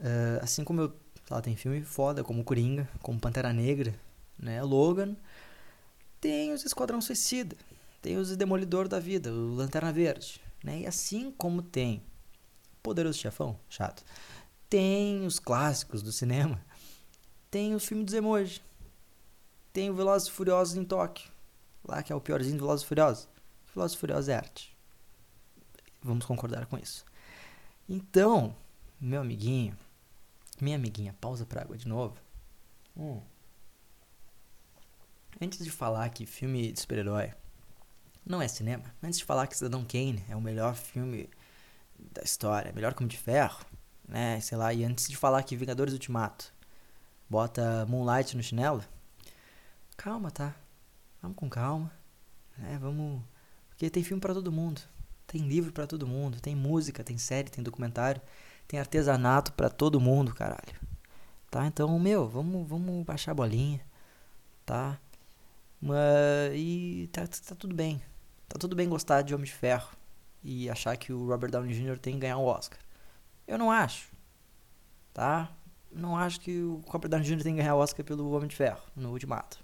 uh, 0.00 0.42
assim 0.42 0.64
como 0.64 0.80
eu, 0.80 0.96
lá 1.30 1.40
tem 1.40 1.56
filme 1.56 1.82
foda, 1.82 2.22
como 2.22 2.44
Coringa, 2.44 2.88
como 3.02 3.20
Pantera 3.20 3.52
Negra, 3.52 3.94
né, 4.38 4.62
Logan, 4.62 5.16
tem 6.26 6.52
os 6.52 6.64
Esquadrão 6.64 7.00
Suicida, 7.00 7.56
tem 8.02 8.16
os 8.16 8.36
Demolidor 8.36 8.88
da 8.88 8.98
Vida, 8.98 9.30
o 9.32 9.54
Lanterna 9.54 9.92
Verde, 9.92 10.40
né? 10.60 10.80
E 10.80 10.84
assim 10.84 11.30
como 11.30 11.62
tem 11.62 12.02
Poderoso 12.82 13.16
Chefão, 13.16 13.56
chato, 13.68 14.04
tem 14.68 15.24
os 15.24 15.38
clássicos 15.38 16.02
do 16.02 16.10
cinema, 16.10 16.60
tem 17.48 17.76
os 17.76 17.86
filmes 17.86 18.06
dos 18.06 18.14
emoji, 18.14 18.60
tem 19.72 19.88
o 19.88 19.94
Velozes 19.94 20.26
e 20.26 20.32
Furiosos 20.32 20.76
em 20.76 20.84
Tóquio, 20.84 21.30
lá 21.84 22.02
que 22.02 22.12
é 22.12 22.16
o 22.16 22.20
piorzinho 22.20 22.56
do 22.56 22.62
Velozes 22.62 22.84
e 22.84 22.88
Furiosos. 22.88 23.28
Velozes 23.72 23.96
e 23.96 24.00
Furiosos 24.00 24.28
é 24.28 24.34
arte. 24.34 24.76
Vamos 26.02 26.26
concordar 26.26 26.66
com 26.66 26.76
isso. 26.76 27.04
Então, 27.88 28.52
meu 29.00 29.20
amiguinho, 29.20 29.78
minha 30.60 30.74
amiguinha, 30.74 31.14
pausa 31.20 31.46
pra 31.46 31.62
água 31.62 31.76
de 31.76 31.86
novo. 31.86 32.16
Hum. 32.96 33.20
Antes 35.40 35.62
de 35.62 35.70
falar 35.70 36.08
que 36.10 36.24
filme 36.24 36.72
de 36.72 36.80
super-herói 36.80 37.32
não 38.24 38.40
é 38.40 38.48
cinema, 38.48 38.84
antes 39.02 39.18
de 39.18 39.24
falar 39.24 39.46
que 39.46 39.56
Cidadão 39.56 39.84
Kane 39.84 40.24
é 40.28 40.34
o 40.34 40.40
melhor 40.40 40.74
filme 40.74 41.28
da 41.98 42.22
história, 42.22 42.72
melhor 42.72 42.94
como 42.94 43.08
de 43.08 43.16
ferro, 43.16 43.64
né, 44.08 44.40
sei 44.40 44.56
lá, 44.56 44.72
e 44.72 44.82
antes 44.82 45.08
de 45.08 45.16
falar 45.16 45.42
que 45.42 45.56
Vingadores 45.56 45.92
Ultimato 45.92 46.52
bota 47.28 47.86
Moonlight 47.86 48.36
no 48.36 48.42
chinelo, 48.42 48.82
calma, 49.96 50.30
tá? 50.30 50.54
Vamos 51.20 51.36
com 51.36 51.48
calma, 51.48 51.92
né? 52.56 52.78
Vamos, 52.80 53.22
porque 53.68 53.90
tem 53.90 54.02
filme 54.02 54.20
para 54.20 54.34
todo 54.34 54.50
mundo, 54.50 54.80
tem 55.26 55.42
livro 55.42 55.72
para 55.72 55.86
todo 55.86 56.06
mundo, 56.06 56.40
tem 56.40 56.54
música, 56.54 57.04
tem 57.04 57.18
série, 57.18 57.50
tem 57.50 57.62
documentário, 57.62 58.22
tem 58.66 58.80
artesanato 58.80 59.52
para 59.52 59.68
todo 59.68 60.00
mundo, 60.00 60.34
caralho. 60.34 60.80
Tá? 61.50 61.66
Então, 61.66 61.98
meu, 61.98 62.28
vamos, 62.28 62.68
vamos 62.68 63.04
baixar 63.04 63.32
a 63.32 63.34
bolinha, 63.34 63.80
tá? 64.64 64.98
Mas, 65.80 66.52
e 66.54 67.08
tá, 67.12 67.26
tá 67.26 67.54
tudo 67.54 67.74
bem. 67.74 68.00
Tá 68.48 68.58
tudo 68.58 68.76
bem 68.76 68.88
gostar 68.88 69.22
de 69.22 69.34
Homem 69.34 69.46
de 69.46 69.52
Ferro 69.52 69.90
e 70.42 70.70
achar 70.70 70.96
que 70.96 71.12
o 71.12 71.26
Robert 71.26 71.50
Downey 71.50 71.74
Jr. 71.74 71.98
tem 71.98 72.14
que 72.14 72.20
ganhar 72.20 72.38
um 72.38 72.44
Oscar. 72.44 72.78
Eu 73.46 73.58
não 73.58 73.70
acho. 73.70 74.08
Tá? 75.12 75.52
Não 75.90 76.16
acho 76.16 76.40
que 76.40 76.62
o 76.62 76.82
Robert 76.86 77.10
Downey 77.10 77.26
Jr. 77.26 77.42
tem 77.42 77.54
que 77.54 77.60
ganhar 77.60 77.74
o 77.74 77.78
Oscar 77.78 78.04
pelo 78.04 78.30
Homem 78.30 78.48
de 78.48 78.56
Ferro 78.56 78.82
no 78.94 79.10
Ultimato. 79.10 79.58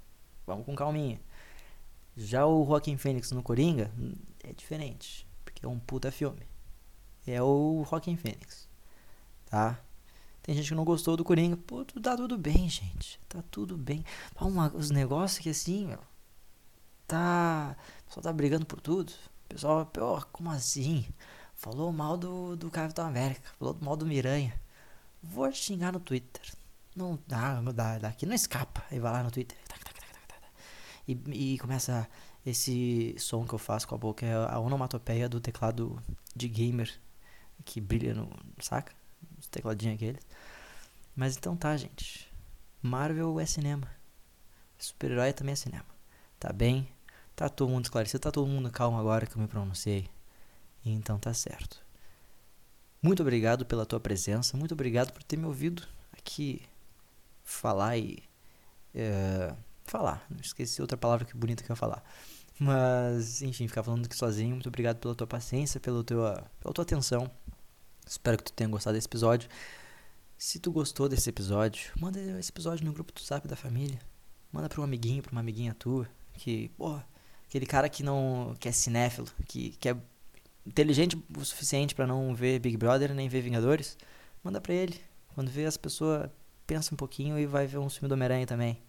Vamos 0.46 0.66
com 0.66 0.74
calminha. 0.74 1.20
Já 2.16 2.44
o 2.44 2.64
Joaquin 2.66 2.96
Phoenix 2.96 3.30
no 3.30 3.42
Coringa 3.42 3.90
é 4.42 4.52
diferente, 4.52 5.26
porque 5.44 5.64
é 5.64 5.68
um 5.68 5.78
puta 5.78 6.10
filme. 6.10 6.42
É 7.26 7.40
o 7.40 7.84
Joaquin 7.88 8.16
Phoenix. 8.16 8.68
Tá? 9.46 9.78
Tem 10.42 10.54
gente 10.54 10.68
que 10.68 10.74
não 10.74 10.84
gostou 10.84 11.16
do 11.16 11.24
Coringa. 11.24 11.56
Pô, 11.56 11.84
tá 11.84 12.16
tudo 12.16 12.36
bem, 12.36 12.68
gente. 12.68 13.20
Tá 13.28 13.42
tudo 13.50 13.76
bem. 13.76 14.04
Uma, 14.40 14.72
os 14.74 14.90
negócios 14.90 15.38
que 15.38 15.50
assim, 15.50 15.86
meu. 15.86 16.00
Tá. 17.06 17.76
O 18.02 18.06
pessoal 18.06 18.24
tá 18.24 18.32
brigando 18.32 18.66
por 18.66 18.80
tudo. 18.80 19.12
O 19.44 19.48
pessoal, 19.48 19.86
pô, 19.86 20.20
como 20.32 20.50
assim? 20.50 21.06
Falou 21.54 21.92
mal 21.92 22.16
do, 22.16 22.56
do 22.56 22.70
Capitão 22.70 23.06
América. 23.06 23.40
Falou 23.58 23.76
mal 23.80 23.96
do 23.96 24.04
Miranha. 24.04 24.60
Vou 25.22 25.50
xingar 25.52 25.92
no 25.92 26.00
Twitter. 26.00 26.42
Não 26.96 27.18
dá, 27.26 27.60
dá 27.60 27.98
daqui 27.98 28.26
não 28.26 28.34
escapa. 28.34 28.84
Aí 28.90 28.98
vai 28.98 29.12
lá 29.12 29.22
no 29.22 29.30
Twitter. 29.30 29.56
E, 31.06 31.12
e 31.54 31.58
começa 31.58 32.08
esse 32.44 33.14
som 33.18 33.44
que 33.44 33.52
eu 33.52 33.58
faço 33.58 33.86
com 33.86 33.94
a 33.94 33.98
boca. 33.98 34.26
É 34.26 34.34
a 34.34 34.58
onomatopeia 34.58 35.28
do 35.28 35.40
teclado 35.40 36.02
de 36.34 36.48
gamer 36.48 36.92
que 37.64 37.80
brilha 37.80 38.14
no. 38.14 38.28
Saca? 38.60 38.92
Os 39.52 39.54
tecladinhos 39.54 39.96
aqueles. 39.96 40.22
Mas 41.14 41.36
então 41.36 41.54
tá, 41.54 41.76
gente. 41.76 42.32
Marvel 42.80 43.38
é 43.38 43.44
cinema. 43.44 43.86
Super-herói 44.78 45.32
também 45.34 45.52
é 45.52 45.56
cinema. 45.56 45.84
Tá 46.40 46.50
bem? 46.52 46.88
Tá 47.36 47.50
todo 47.50 47.68
mundo 47.68 47.84
esclarecido. 47.84 48.18
Tá 48.18 48.30
todo 48.30 48.46
mundo 48.46 48.70
calmo 48.70 48.98
agora 48.98 49.26
que 49.26 49.36
eu 49.36 49.42
me 49.42 49.46
pronunciei. 49.46 50.08
Então 50.84 51.18
tá 51.18 51.34
certo. 51.34 51.84
Muito 53.02 53.20
obrigado 53.20 53.66
pela 53.66 53.84
tua 53.84 54.00
presença. 54.00 54.56
Muito 54.56 54.72
obrigado 54.72 55.12
por 55.12 55.22
ter 55.22 55.36
me 55.36 55.44
ouvido 55.44 55.86
aqui 56.12 56.62
falar 57.44 57.98
e. 57.98 58.22
É, 58.94 59.54
falar. 59.84 60.24
Não 60.30 60.40
esqueci 60.40 60.80
outra 60.80 60.96
palavra 60.96 61.26
que 61.26 61.36
bonita 61.36 61.62
que 61.62 61.70
eu 61.70 61.74
ia 61.74 61.76
falar. 61.76 62.02
Mas, 62.58 63.42
enfim, 63.42 63.68
ficar 63.68 63.82
falando 63.82 64.06
aqui 64.06 64.16
sozinho. 64.16 64.54
Muito 64.54 64.68
obrigado 64.68 64.96
pela 64.98 65.14
tua 65.14 65.26
paciência, 65.26 65.78
pela 65.78 66.02
tua, 66.02 66.42
pela 66.60 66.72
tua 66.72 66.82
atenção. 66.82 67.30
Espero 68.06 68.36
que 68.36 68.44
tu 68.44 68.52
tenha 68.52 68.68
gostado 68.68 68.94
desse 68.94 69.06
episódio. 69.06 69.48
Se 70.36 70.58
tu 70.58 70.72
gostou 70.72 71.08
desse 71.08 71.28
episódio, 71.30 71.92
manda 71.98 72.20
esse 72.38 72.50
episódio 72.50 72.84
no 72.84 72.92
grupo 72.92 73.12
do 73.12 73.20
Zap 73.20 73.46
da 73.46 73.56
família. 73.56 73.98
Manda 74.52 74.68
pra 74.68 74.80
um 74.80 74.84
amiguinho, 74.84 75.22
pra 75.22 75.32
uma 75.32 75.40
amiguinha 75.40 75.74
tua. 75.74 76.08
Que, 76.34 76.68
porra, 76.70 77.06
aquele 77.46 77.64
cara 77.64 77.88
que 77.88 78.02
não. 78.02 78.54
que 78.58 78.68
é 78.68 78.72
cinéfilo, 78.72 79.28
que, 79.46 79.70
que 79.78 79.88
é 79.88 79.96
inteligente 80.66 81.16
o 81.36 81.44
suficiente 81.44 81.94
para 81.94 82.06
não 82.06 82.34
ver 82.34 82.58
Big 82.58 82.76
Brother 82.76 83.14
nem 83.14 83.28
ver 83.28 83.40
Vingadores. 83.40 83.96
Manda 84.42 84.60
pra 84.60 84.74
ele. 84.74 85.00
Quando 85.34 85.48
vê 85.50 85.64
as 85.64 85.76
pessoas, 85.76 86.28
pensa 86.66 86.92
um 86.92 86.96
pouquinho 86.96 87.38
e 87.38 87.46
vai 87.46 87.66
ver 87.66 87.78
um 87.78 87.88
filme 87.88 88.08
do 88.08 88.14
Homem-Aranha 88.14 88.46
também. 88.46 88.82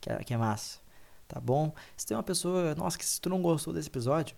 Que 0.00 0.12
é, 0.12 0.22
que 0.22 0.34
é 0.34 0.36
massa. 0.36 0.78
Tá 1.26 1.40
bom? 1.40 1.74
Se 1.96 2.06
tem 2.06 2.16
uma 2.16 2.22
pessoa. 2.22 2.74
Nossa, 2.74 2.98
que 2.98 3.04
se 3.04 3.20
tu 3.20 3.28
não 3.28 3.42
gostou 3.42 3.72
desse 3.72 3.88
episódio, 3.88 4.36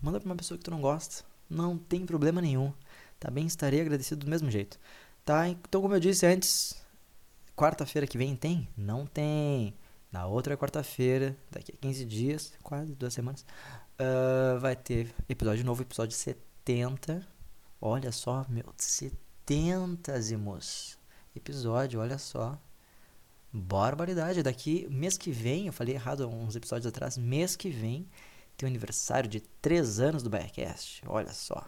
manda 0.00 0.20
pra 0.20 0.28
uma 0.28 0.36
pessoa 0.36 0.58
que 0.58 0.64
tu 0.64 0.70
não 0.70 0.80
gosta. 0.80 1.24
Não 1.48 1.76
tem 1.76 2.06
problema 2.06 2.40
nenhum. 2.40 2.72
Tá 3.18 3.30
bem? 3.30 3.46
Estarei 3.46 3.80
agradecido 3.80 4.24
do 4.24 4.30
mesmo 4.30 4.50
jeito. 4.50 4.78
Tá? 5.24 5.48
Então, 5.48 5.80
como 5.80 5.94
eu 5.94 6.00
disse 6.00 6.26
antes, 6.26 6.76
quarta-feira 7.56 8.06
que 8.06 8.18
vem 8.18 8.36
tem? 8.36 8.68
Não 8.76 9.06
tem. 9.06 9.74
Na 10.12 10.26
outra 10.26 10.56
quarta-feira, 10.56 11.36
daqui 11.50 11.72
a 11.72 11.76
15 11.76 12.04
dias, 12.04 12.52
quase 12.62 12.94
duas 12.94 13.14
semanas, 13.14 13.44
uh, 13.98 14.58
vai 14.60 14.76
ter 14.76 15.12
episódio 15.28 15.64
novo, 15.64 15.82
episódio 15.82 16.16
70. 16.16 17.26
Olha 17.80 18.12
só, 18.12 18.46
meu, 18.48 18.72
70 18.76 20.20
zimos. 20.20 20.98
Episódio, 21.34 22.00
olha 22.00 22.18
só. 22.18 22.58
Barbaridade. 23.52 24.42
Daqui, 24.42 24.86
mês 24.90 25.16
que 25.16 25.30
vem, 25.30 25.66
eu 25.66 25.72
falei 25.72 25.94
errado 25.94 26.28
uns 26.28 26.54
episódios 26.54 26.86
atrás, 26.86 27.16
mês 27.16 27.56
que 27.56 27.70
vem 27.70 28.08
tem 28.56 28.66
o 28.66 28.70
aniversário 28.70 29.28
de 29.28 29.40
3 29.40 30.00
anos 30.00 30.22
do 30.22 30.30
Biacast. 30.30 31.02
Olha 31.06 31.32
só. 31.32 31.64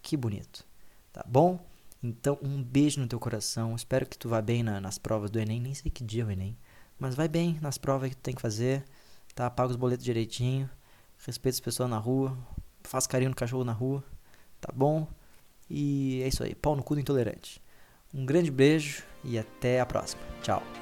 Que 0.00 0.16
bonito. 0.16 0.64
Tá 1.12 1.24
bom? 1.26 1.64
Então, 2.02 2.38
um 2.42 2.62
beijo 2.62 3.00
no 3.00 3.06
teu 3.06 3.20
coração. 3.20 3.76
Espero 3.76 4.06
que 4.06 4.18
tu 4.18 4.28
vá 4.28 4.42
bem 4.42 4.62
na, 4.62 4.80
nas 4.80 4.98
provas 4.98 5.30
do 5.30 5.38
Enem. 5.38 5.60
Nem 5.60 5.74
sei 5.74 5.90
que 5.90 6.02
dia 6.02 6.22
é 6.22 6.26
o 6.26 6.30
Enem. 6.30 6.56
Mas 6.98 7.14
vai 7.14 7.28
bem 7.28 7.58
nas 7.60 7.78
provas 7.78 8.10
que 8.10 8.16
tu 8.16 8.22
tem 8.22 8.34
que 8.34 8.42
fazer. 8.42 8.84
Tá? 9.34 9.48
Paga 9.48 9.70
os 9.70 9.76
boletos 9.76 10.04
direitinho. 10.04 10.68
Respeita 11.24 11.56
as 11.56 11.60
pessoas 11.60 11.88
na 11.88 11.98
rua. 11.98 12.36
Faz 12.82 13.06
carinho 13.06 13.30
no 13.30 13.36
cachorro 13.36 13.64
na 13.64 13.72
rua. 13.72 14.02
Tá 14.60 14.72
bom? 14.74 15.06
E 15.70 16.20
é 16.22 16.28
isso 16.28 16.42
aí. 16.42 16.54
Pau 16.54 16.74
no 16.74 16.82
cu 16.82 16.94
do 16.94 17.00
intolerante. 17.00 17.62
Um 18.12 18.26
grande 18.26 18.50
beijo 18.50 19.04
e 19.24 19.38
até 19.38 19.80
a 19.80 19.86
próxima. 19.86 20.22
Tchau. 20.42 20.81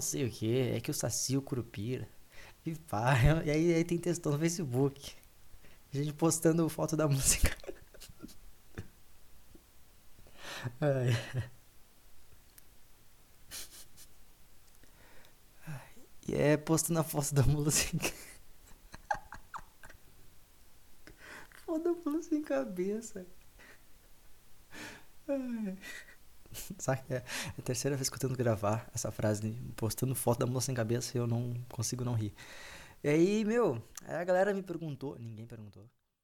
Sei 0.00 0.24
o 0.26 0.30
que, 0.30 0.56
é 0.58 0.80
que 0.80 0.90
o 0.90 0.94
Saci, 0.94 1.36
o 1.36 1.42
Curupira. 1.42 2.08
E 2.66 2.74
pá, 2.74 3.14
e 3.44 3.50
aí, 3.50 3.74
aí 3.74 3.84
tem 3.84 3.98
textão 3.98 4.32
no 4.32 4.38
Facebook. 4.38 5.12
A 5.92 5.96
gente 5.96 6.12
postando 6.14 6.68
foto 6.68 6.96
da 6.96 7.06
música. 7.08 7.56
Ai. 10.80 11.12
E 16.28 16.34
é 16.34 16.56
postando 16.56 17.00
a 17.00 17.04
foto 17.04 17.34
da 17.34 17.42
música. 17.42 18.10
Foda 21.64 21.90
a 21.90 21.92
mula 21.94 22.22
sem 22.22 22.42
cabeça. 22.42 23.26
Ai. 25.28 25.76
Sabe? 26.78 27.02
É 27.10 27.22
a 27.58 27.62
terceira 27.62 27.96
vez 27.96 28.08
que 28.08 28.16
eu 28.16 28.20
tento 28.20 28.36
gravar 28.36 28.88
essa 28.94 29.10
frase, 29.10 29.52
postando 29.76 30.14
foto 30.14 30.40
da 30.40 30.46
mula 30.46 30.60
sem 30.60 30.74
cabeça 30.74 31.16
e 31.16 31.20
eu 31.20 31.26
não 31.26 31.54
consigo 31.70 32.04
não 32.04 32.14
rir. 32.14 32.34
E 33.02 33.08
aí, 33.08 33.44
meu, 33.44 33.82
aí 34.06 34.16
a 34.16 34.24
galera 34.24 34.54
me 34.54 34.62
perguntou, 34.62 35.16
ninguém 35.18 35.46
perguntou. 35.46 35.84